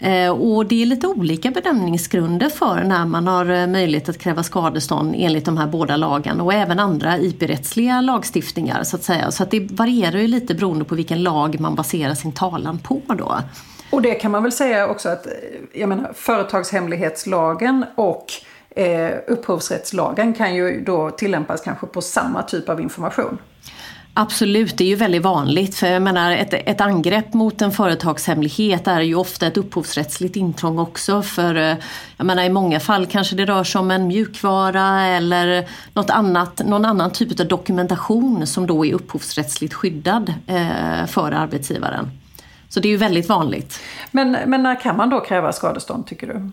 Eh, 0.02 0.30
och 0.30 0.66
det 0.66 0.82
är 0.82 0.86
lite 0.86 1.08
olika 1.08 1.52
bedömningsgrunder 1.52 2.50
för 2.50 2.84
när 2.84 3.06
man 3.06 3.28
har 3.28 3.46
eh, 3.50 3.68
möjlighet 3.68 4.10
att 4.10 4.18
kräva 4.18 4.44
skadestånd 4.44 5.16
enligt 5.18 5.46
de 5.46 5.58
här 5.58 5.68
båda 5.68 5.98
lagarna 5.98 6.44
och 6.44 6.54
även 6.54 6.80
andra 6.80 7.18
IP-rättsliga 7.18 8.02
lagstiftningar 8.02 8.84
så 8.84 8.96
att 8.96 9.04
säga. 9.04 9.32
Så 9.32 9.44
att 9.44 9.52
det 9.52 9.72
varierar 9.72 10.20
ju 10.20 10.28
lite 10.28 10.56
beroende 10.56 10.86
på 10.86 10.96
vilken 10.96 11.24
lag 11.24 11.60
man 11.60 11.76
baserar 11.76 12.14
sin 12.14 12.32
talan 12.32 12.80
på 12.80 13.02
då. 13.08 13.38
Och 13.92 14.02
det 14.02 14.14
kan 14.14 14.32
man 14.32 14.44
väl 14.44 14.52
säga 14.52 14.88
också 14.88 15.10
att 15.10 15.26
eh, 15.26 15.34
jag 15.74 15.90
menar, 15.90 16.14
företagshemlighetslagen 16.16 17.86
och 17.96 18.26
eh, 18.76 19.12
upphovsrättslagen 19.28 20.34
kan 20.34 20.56
ju 20.56 20.84
då 20.84 21.10
tillämpas 21.12 21.62
kanske 21.62 21.88
på 21.88 22.02
samma 22.02 22.44
typ 22.44 22.70
av 22.70 22.82
information. 22.82 23.38
Absolut, 24.14 24.78
det 24.78 24.84
är 24.84 24.88
ju 24.88 24.96
väldigt 24.96 25.22
vanligt. 25.22 25.76
För 25.76 25.88
jag 25.88 26.02
menar, 26.02 26.32
ett, 26.32 26.54
ett 26.54 26.82
angrepp 26.82 27.34
mot 27.34 27.62
en 27.62 27.72
företagshemlighet 27.72 28.88
är 28.88 29.02
ju 29.02 29.16
ofta 29.16 29.48
ett 29.48 29.58
upphovsrättsligt 29.58 30.36
intrång 30.36 30.80
också. 30.80 31.22
För 31.22 31.56
eh, 31.56 31.76
jag 32.18 32.26
menar, 32.26 32.44
i 32.44 32.50
många 32.50 32.80
fall 32.80 33.06
kanske 33.06 33.36
det 33.36 33.46
rör 33.46 33.64
sig 33.64 33.80
om 33.80 33.92
en 33.92 34.08
mjukvara 34.08 35.06
eller 35.06 35.68
något 35.94 36.10
annat, 36.10 36.62
någon 36.66 36.86
annan 36.86 37.12
typ 37.12 37.40
av 37.40 37.48
dokumentation 37.48 38.48
som 38.48 38.68
då 38.68 38.86
är 38.86 38.94
upphovsrättsligt 38.94 39.74
skyddad 39.74 40.34
eh, 40.48 41.06
för 41.08 41.32
arbetsgivaren. 41.32 42.12
Så 42.70 42.80
det 42.80 42.88
är 42.88 42.92
ju 42.92 42.98
väldigt 42.98 43.30
vanligt. 43.30 43.80
Men, 44.12 44.32
men 44.32 44.64
när 44.64 44.82
kan 44.82 44.98
man 44.98 45.10
då 45.10 45.20
kräva 45.20 45.52
skadestånd 45.52 46.08
tycker 46.08 46.28
du? 46.28 46.52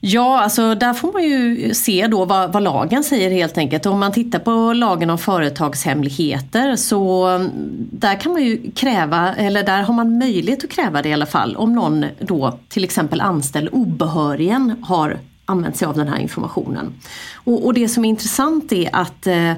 Ja, 0.00 0.40
alltså 0.40 0.74
där 0.74 0.94
får 0.94 1.12
man 1.12 1.22
ju 1.22 1.74
se 1.74 2.06
då 2.06 2.24
vad, 2.24 2.52
vad, 2.52 2.62
lagen 2.62 3.04
säger 3.04 3.30
helt 3.30 3.58
enkelt. 3.58 3.86
Om 3.86 4.00
man 4.00 4.12
tittar 4.12 4.38
på 4.38 4.72
lagen 4.72 5.10
om 5.10 5.18
företagshemligheter 5.18 6.76
så 6.76 7.26
mm, 7.26 7.50
där 7.90 8.20
kan 8.20 8.32
man 8.32 8.42
ju 8.42 8.70
kräva, 8.70 9.34
eller 9.34 9.62
där 9.62 9.82
har 9.82 9.94
man 9.94 10.18
möjlighet 10.18 10.64
att 10.64 10.70
kräva 10.70 11.02
det 11.02 11.08
i 11.08 11.12
alla 11.12 11.26
fall, 11.26 11.56
om 11.56 11.72
någon 11.72 12.04
då 12.18 12.58
till 12.68 12.84
exempel 12.84 13.20
anställd 13.20 13.68
obehörigen 13.72 14.84
har 14.84 15.18
använt 15.44 15.76
sig 15.76 15.88
av 15.88 15.96
den 15.96 16.08
här 16.08 16.18
informationen. 16.18 16.94
Och, 17.34 17.66
och 17.66 17.74
det 17.74 17.88
som 17.88 18.04
är 18.04 18.08
intressant 18.08 18.72
är 18.72 18.88
att 18.92 19.26
eh, 19.26 19.52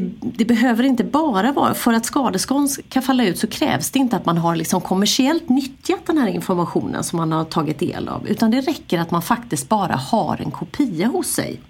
det, 0.00 0.10
det, 0.20 0.44
behöver 0.44 0.84
inte 0.84 1.04
bara 1.04 1.52
vara, 1.52 1.74
för 1.74 1.92
att 1.92 2.06
skadestånd 2.06 2.70
kan 2.88 3.02
falla 3.02 3.24
ut 3.24 3.38
så 3.38 3.46
krävs 3.46 3.90
det 3.90 3.98
inte 3.98 4.16
att 4.16 4.26
man 4.26 4.38
har 4.38 4.56
liksom 4.56 4.80
kommersiellt 4.80 5.48
nyttjat 5.48 6.06
den 6.06 6.18
här 6.18 6.28
informationen 6.28 7.04
som 7.04 7.16
man 7.16 7.32
har 7.32 7.44
tagit 7.44 7.78
del 7.78 8.08
av. 8.08 8.28
Utan 8.28 8.50
det 8.50 8.60
räcker 8.60 8.98
att 8.98 9.10
man 9.10 9.22
faktiskt 9.22 9.68
bara 9.68 9.94
har 9.96 10.40
en 10.44 10.50
kopia 10.50 11.06
hos 11.06 11.26
sig. 11.26 11.60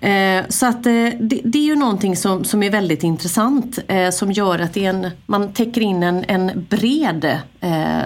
Eh, 0.00 0.44
så 0.48 0.66
att 0.66 0.86
eh, 0.86 0.92
det, 1.20 1.40
det, 1.44 1.58
är 1.58 1.64
ju 1.64 1.76
någonting 1.76 2.16
som, 2.16 2.44
som 2.44 2.62
är 2.62 2.70
väldigt 2.70 3.02
intressant 3.02 3.78
eh, 3.88 4.10
som 4.10 4.32
gör 4.32 4.58
att 4.58 4.76
en, 4.76 5.10
man 5.26 5.52
täcker 5.52 5.80
in 5.80 6.02
en, 6.02 6.24
en 6.28 6.66
bred, 6.70 7.38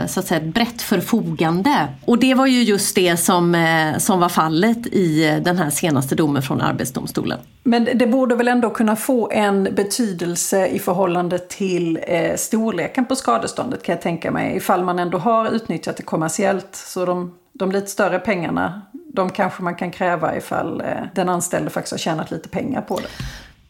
så 0.09 0.21
att 0.21 0.27
säga 0.27 0.41
ett 0.41 0.55
brett 0.55 0.83
förfogande. 0.83 1.89
Och 2.05 2.19
det 2.19 2.35
var 2.35 2.47
ju 2.47 2.63
just 2.63 2.95
det 2.95 3.17
som, 3.17 3.67
som 3.99 4.21
var 4.21 4.29
fallet 4.29 4.87
i 4.87 5.41
den 5.45 5.59
här 5.59 5.71
senaste 5.71 6.15
domen 6.15 6.43
från 6.43 6.61
Arbetsdomstolen. 6.61 7.39
Men 7.63 7.89
det 7.95 8.07
borde 8.07 8.35
väl 8.35 8.49
ändå 8.49 8.71
kunna 8.71 8.97
få 8.97 9.31
en 9.31 9.65
betydelse 9.65 10.67
i 10.67 10.79
förhållande 10.79 11.39
till 11.39 11.99
storleken 12.37 13.05
på 13.05 13.17
skadeståndet 13.17 13.83
kan 13.83 13.93
jag 13.93 14.03
tänka 14.03 14.31
mig. 14.31 14.57
Ifall 14.57 14.85
man 14.85 14.99
ändå 14.99 15.19
har 15.19 15.51
utnyttjat 15.51 15.97
det 15.97 16.03
kommersiellt 16.03 16.69
så 16.73 17.05
de, 17.05 17.35
de 17.53 17.73
lite 17.73 17.87
större 17.87 18.19
pengarna 18.19 18.83
de 19.13 19.31
kanske 19.31 19.63
man 19.63 19.75
kan 19.75 19.91
kräva 19.91 20.37
ifall 20.37 20.81
eh, 20.81 20.87
den 21.15 21.29
anställde 21.29 21.71
faktiskt 21.71 21.93
har 21.93 21.99
tjänat 21.99 22.31
lite 22.31 22.49
pengar 22.49 22.81
på 22.81 22.97
det. 22.97 23.25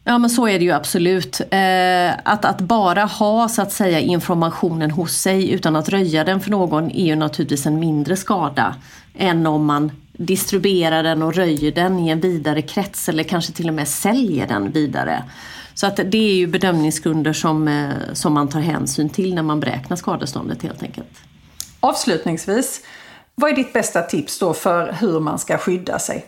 Ja 0.04 0.18
men 0.18 0.30
så 0.30 0.48
är 0.48 0.58
det 0.58 0.64
ju 0.64 0.72
absolut. 0.72 1.40
Eh, 1.40 2.12
att, 2.24 2.44
att 2.44 2.60
bara 2.60 3.04
ha 3.04 3.48
så 3.48 3.62
att 3.62 3.72
säga 3.72 4.00
informationen 4.00 4.90
hos 4.90 5.16
sig 5.16 5.50
utan 5.50 5.76
att 5.76 5.88
röja 5.88 6.24
den 6.24 6.40
för 6.40 6.50
någon 6.50 6.90
är 6.90 7.06
ju 7.06 7.16
naturligtvis 7.16 7.66
en 7.66 7.80
mindre 7.80 8.16
skada 8.16 8.74
än 9.18 9.46
om 9.46 9.66
man 9.66 9.92
distribuerar 10.12 11.02
den 11.02 11.22
och 11.22 11.34
röjer 11.34 11.72
den 11.72 11.98
i 11.98 12.08
en 12.08 12.20
vidare 12.20 12.62
krets 12.62 13.08
eller 13.08 13.24
kanske 13.24 13.52
till 13.52 13.68
och 13.68 13.74
med 13.74 13.88
säljer 13.88 14.46
den 14.46 14.70
vidare. 14.70 15.24
Så 15.74 15.86
att 15.86 15.96
det 15.96 16.18
är 16.18 16.34
ju 16.34 16.46
bedömningsgrunder 16.46 17.32
som, 17.32 17.68
eh, 17.68 17.90
som 18.12 18.32
man 18.32 18.48
tar 18.48 18.60
hänsyn 18.60 19.08
till 19.08 19.34
när 19.34 19.42
man 19.42 19.60
beräknar 19.60 19.96
skadeståndet 19.96 20.62
helt 20.62 20.82
enkelt. 20.82 21.18
Avslutningsvis, 21.80 22.80
vad 23.34 23.50
är 23.50 23.56
ditt 23.56 23.72
bästa 23.72 24.02
tips 24.02 24.38
då 24.38 24.54
för 24.54 24.92
hur 24.92 25.20
man 25.20 25.38
ska 25.38 25.58
skydda 25.58 25.98
sig? 25.98 26.26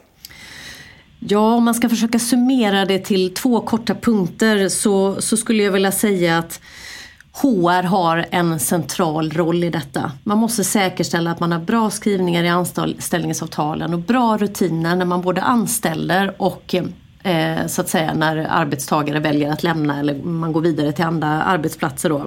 Ja, 1.19 1.55
om 1.55 1.65
man 1.65 1.75
ska 1.75 1.89
försöka 1.89 2.19
summera 2.19 2.85
det 2.85 2.99
till 2.99 3.35
två 3.35 3.61
korta 3.61 3.95
punkter 3.95 4.69
så, 4.69 5.23
så 5.23 5.37
skulle 5.37 5.63
jag 5.63 5.73
vilja 5.73 5.93
säga 5.93 6.39
att 6.39 6.61
HR 7.33 7.83
har 7.83 8.27
en 8.31 8.61
central 8.61 9.31
roll 9.31 9.65
i 9.65 9.71
detta. 9.71 10.13
Man 10.25 10.39
måste 10.39 10.65
säkerställa 10.65 11.31
att 11.31 11.41
man 11.41 11.53
har 11.53 11.59
bra 11.59 11.91
skrivningar 11.91 12.45
i 12.45 12.49
anställningsavtalen 12.49 13.95
och 13.95 14.01
bra 14.01 14.37
rutiner 14.37 14.97
när 14.97 15.05
man 15.05 15.23
både 15.23 15.43
anställer 15.43 16.35
och 16.43 16.75
eh, 17.23 17.67
så 17.67 17.81
att 17.81 17.89
säga 17.89 18.15
när 18.15 18.37
arbetstagare 18.37 19.21
väljer 19.21 19.53
att 19.53 19.63
lämna 19.63 20.01
eller 20.01 20.15
man 20.15 20.53
går 20.53 20.61
vidare 20.61 20.93
till 20.93 21.05
andra 21.05 21.43
arbetsplatser. 21.43 22.09
Då. 22.09 22.27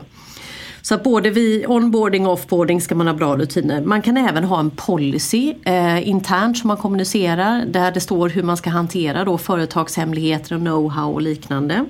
Så 0.81 0.95
att 0.95 1.03
både 1.03 1.29
vid 1.29 1.65
onboarding 1.67 2.27
och 2.27 2.33
offboarding 2.33 2.81
ska 2.81 2.95
man 2.95 3.07
ha 3.07 3.13
bra 3.13 3.35
rutiner. 3.35 3.81
Man 3.81 4.01
kan 4.01 4.17
även 4.17 4.43
ha 4.43 4.59
en 4.59 4.69
policy 4.69 5.53
eh, 5.63 6.07
internt 6.07 6.57
som 6.57 6.67
man 6.67 6.77
kommunicerar 6.77 7.65
där 7.65 7.91
det 7.91 7.99
står 7.99 8.29
hur 8.29 8.43
man 8.43 8.57
ska 8.57 8.69
hantera 8.69 9.25
då 9.25 9.37
företagshemligheter 9.37 10.55
och 10.55 10.61
know-how 10.61 11.13
och 11.13 11.21
liknande. 11.21 11.85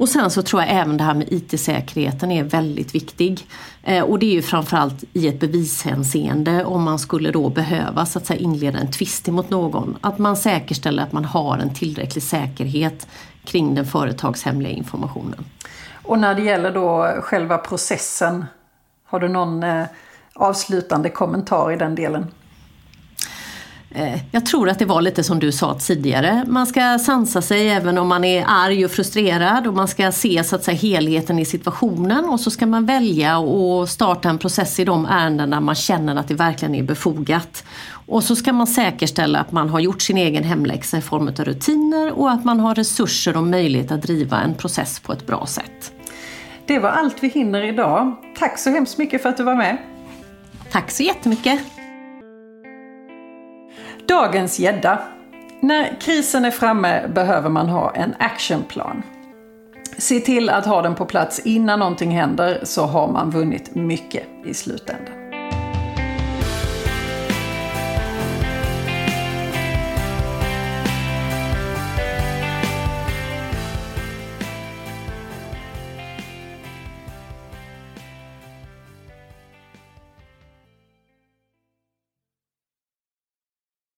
Och 0.00 0.08
sen 0.08 0.30
så 0.30 0.42
tror 0.42 0.62
jag 0.62 0.70
även 0.70 0.96
det 0.96 1.04
här 1.04 1.14
med 1.14 1.32
IT-säkerheten 1.32 2.30
är 2.30 2.44
väldigt 2.44 2.94
viktig. 2.94 3.46
Eh, 3.82 4.04
och 4.04 4.18
det 4.18 4.26
är 4.26 4.32
ju 4.32 4.42
framförallt 4.42 5.04
i 5.12 5.28
ett 5.28 5.40
bevishänseende 5.40 6.64
om 6.64 6.82
man 6.82 6.98
skulle 6.98 7.30
då 7.30 7.48
behöva 7.48 8.06
så 8.06 8.18
att 8.18 8.26
säga, 8.26 8.40
inleda 8.40 8.78
en 8.78 8.90
tvist 8.90 9.26
mot 9.26 9.50
någon. 9.50 9.96
Att 10.00 10.18
man 10.18 10.36
säkerställer 10.36 11.02
att 11.02 11.12
man 11.12 11.24
har 11.24 11.58
en 11.58 11.74
tillräcklig 11.74 12.22
säkerhet 12.22 13.06
kring 13.44 13.74
den 13.74 13.86
företagshemliga 13.86 14.72
informationen. 14.72 15.44
Och 16.02 16.18
när 16.18 16.34
det 16.34 16.42
gäller 16.42 16.74
då 16.74 17.14
själva 17.22 17.58
processen, 17.58 18.44
har 19.04 19.20
du 19.20 19.28
någon 19.28 19.62
eh, 19.62 19.84
avslutande 20.34 21.08
kommentar 21.08 21.72
i 21.72 21.76
den 21.76 21.94
delen? 21.94 22.26
Eh, 23.94 24.20
jag 24.30 24.46
tror 24.46 24.68
att 24.68 24.78
det 24.78 24.84
var 24.84 25.00
lite 25.00 25.24
som 25.24 25.38
du 25.38 25.52
sa 25.52 25.74
tidigare. 25.74 26.44
Man 26.46 26.66
ska 26.66 26.98
sansa 26.98 27.42
sig 27.42 27.68
även 27.68 27.98
om 27.98 28.08
man 28.08 28.24
är 28.24 28.44
arg 28.48 28.84
och 28.84 28.90
frustrerad 28.90 29.66
och 29.66 29.74
man 29.74 29.88
ska 29.88 30.12
se 30.12 30.44
så 30.44 30.56
att 30.56 30.64
säga, 30.64 30.76
helheten 30.76 31.38
i 31.38 31.44
situationen 31.44 32.24
och 32.24 32.40
så 32.40 32.50
ska 32.50 32.66
man 32.66 32.86
välja 32.86 33.38
och 33.38 33.88
starta 33.88 34.28
en 34.28 34.38
process 34.38 34.80
i 34.80 34.84
de 34.84 35.06
ärenden 35.06 35.50
där 35.50 35.60
man 35.60 35.74
känner 35.74 36.16
att 36.16 36.28
det 36.28 36.34
verkligen 36.34 36.74
är 36.74 36.82
befogat. 36.82 37.64
Och 38.06 38.24
så 38.24 38.36
ska 38.36 38.52
man 38.52 38.66
säkerställa 38.66 39.38
att 39.38 39.52
man 39.52 39.68
har 39.68 39.80
gjort 39.80 40.02
sin 40.02 40.16
egen 40.16 40.44
hemläxa 40.44 40.98
i 40.98 41.00
form 41.00 41.28
av 41.28 41.44
rutiner 41.44 42.12
och 42.12 42.30
att 42.30 42.44
man 42.44 42.60
har 42.60 42.74
resurser 42.74 43.36
och 43.36 43.44
möjlighet 43.44 43.92
att 43.92 44.02
driva 44.02 44.40
en 44.40 44.54
process 44.54 45.00
på 45.00 45.12
ett 45.12 45.26
bra 45.26 45.46
sätt. 45.46 45.92
Det 46.66 46.78
var 46.78 46.90
allt 46.90 47.16
vi 47.20 47.28
hinner 47.28 47.62
idag. 47.62 48.16
Tack 48.38 48.58
så 48.58 48.70
hemskt 48.70 48.98
mycket 48.98 49.22
för 49.22 49.28
att 49.28 49.36
du 49.36 49.42
var 49.42 49.56
med. 49.56 49.76
Tack 50.72 50.90
så 50.90 51.02
jättemycket. 51.02 51.79
Dagens 54.10 54.58
gädda. 54.58 54.98
När 55.60 56.00
krisen 56.00 56.44
är 56.44 56.50
framme 56.50 57.08
behöver 57.08 57.48
man 57.48 57.68
ha 57.68 57.94
en 57.94 58.14
actionplan. 58.18 59.02
Se 59.98 60.20
till 60.20 60.50
att 60.50 60.66
ha 60.66 60.82
den 60.82 60.94
på 60.94 61.04
plats 61.04 61.40
innan 61.44 61.78
någonting 61.78 62.10
händer 62.10 62.60
så 62.62 62.86
har 62.86 63.08
man 63.08 63.30
vunnit 63.30 63.74
mycket 63.74 64.24
i 64.44 64.54
slutändan. 64.54 65.19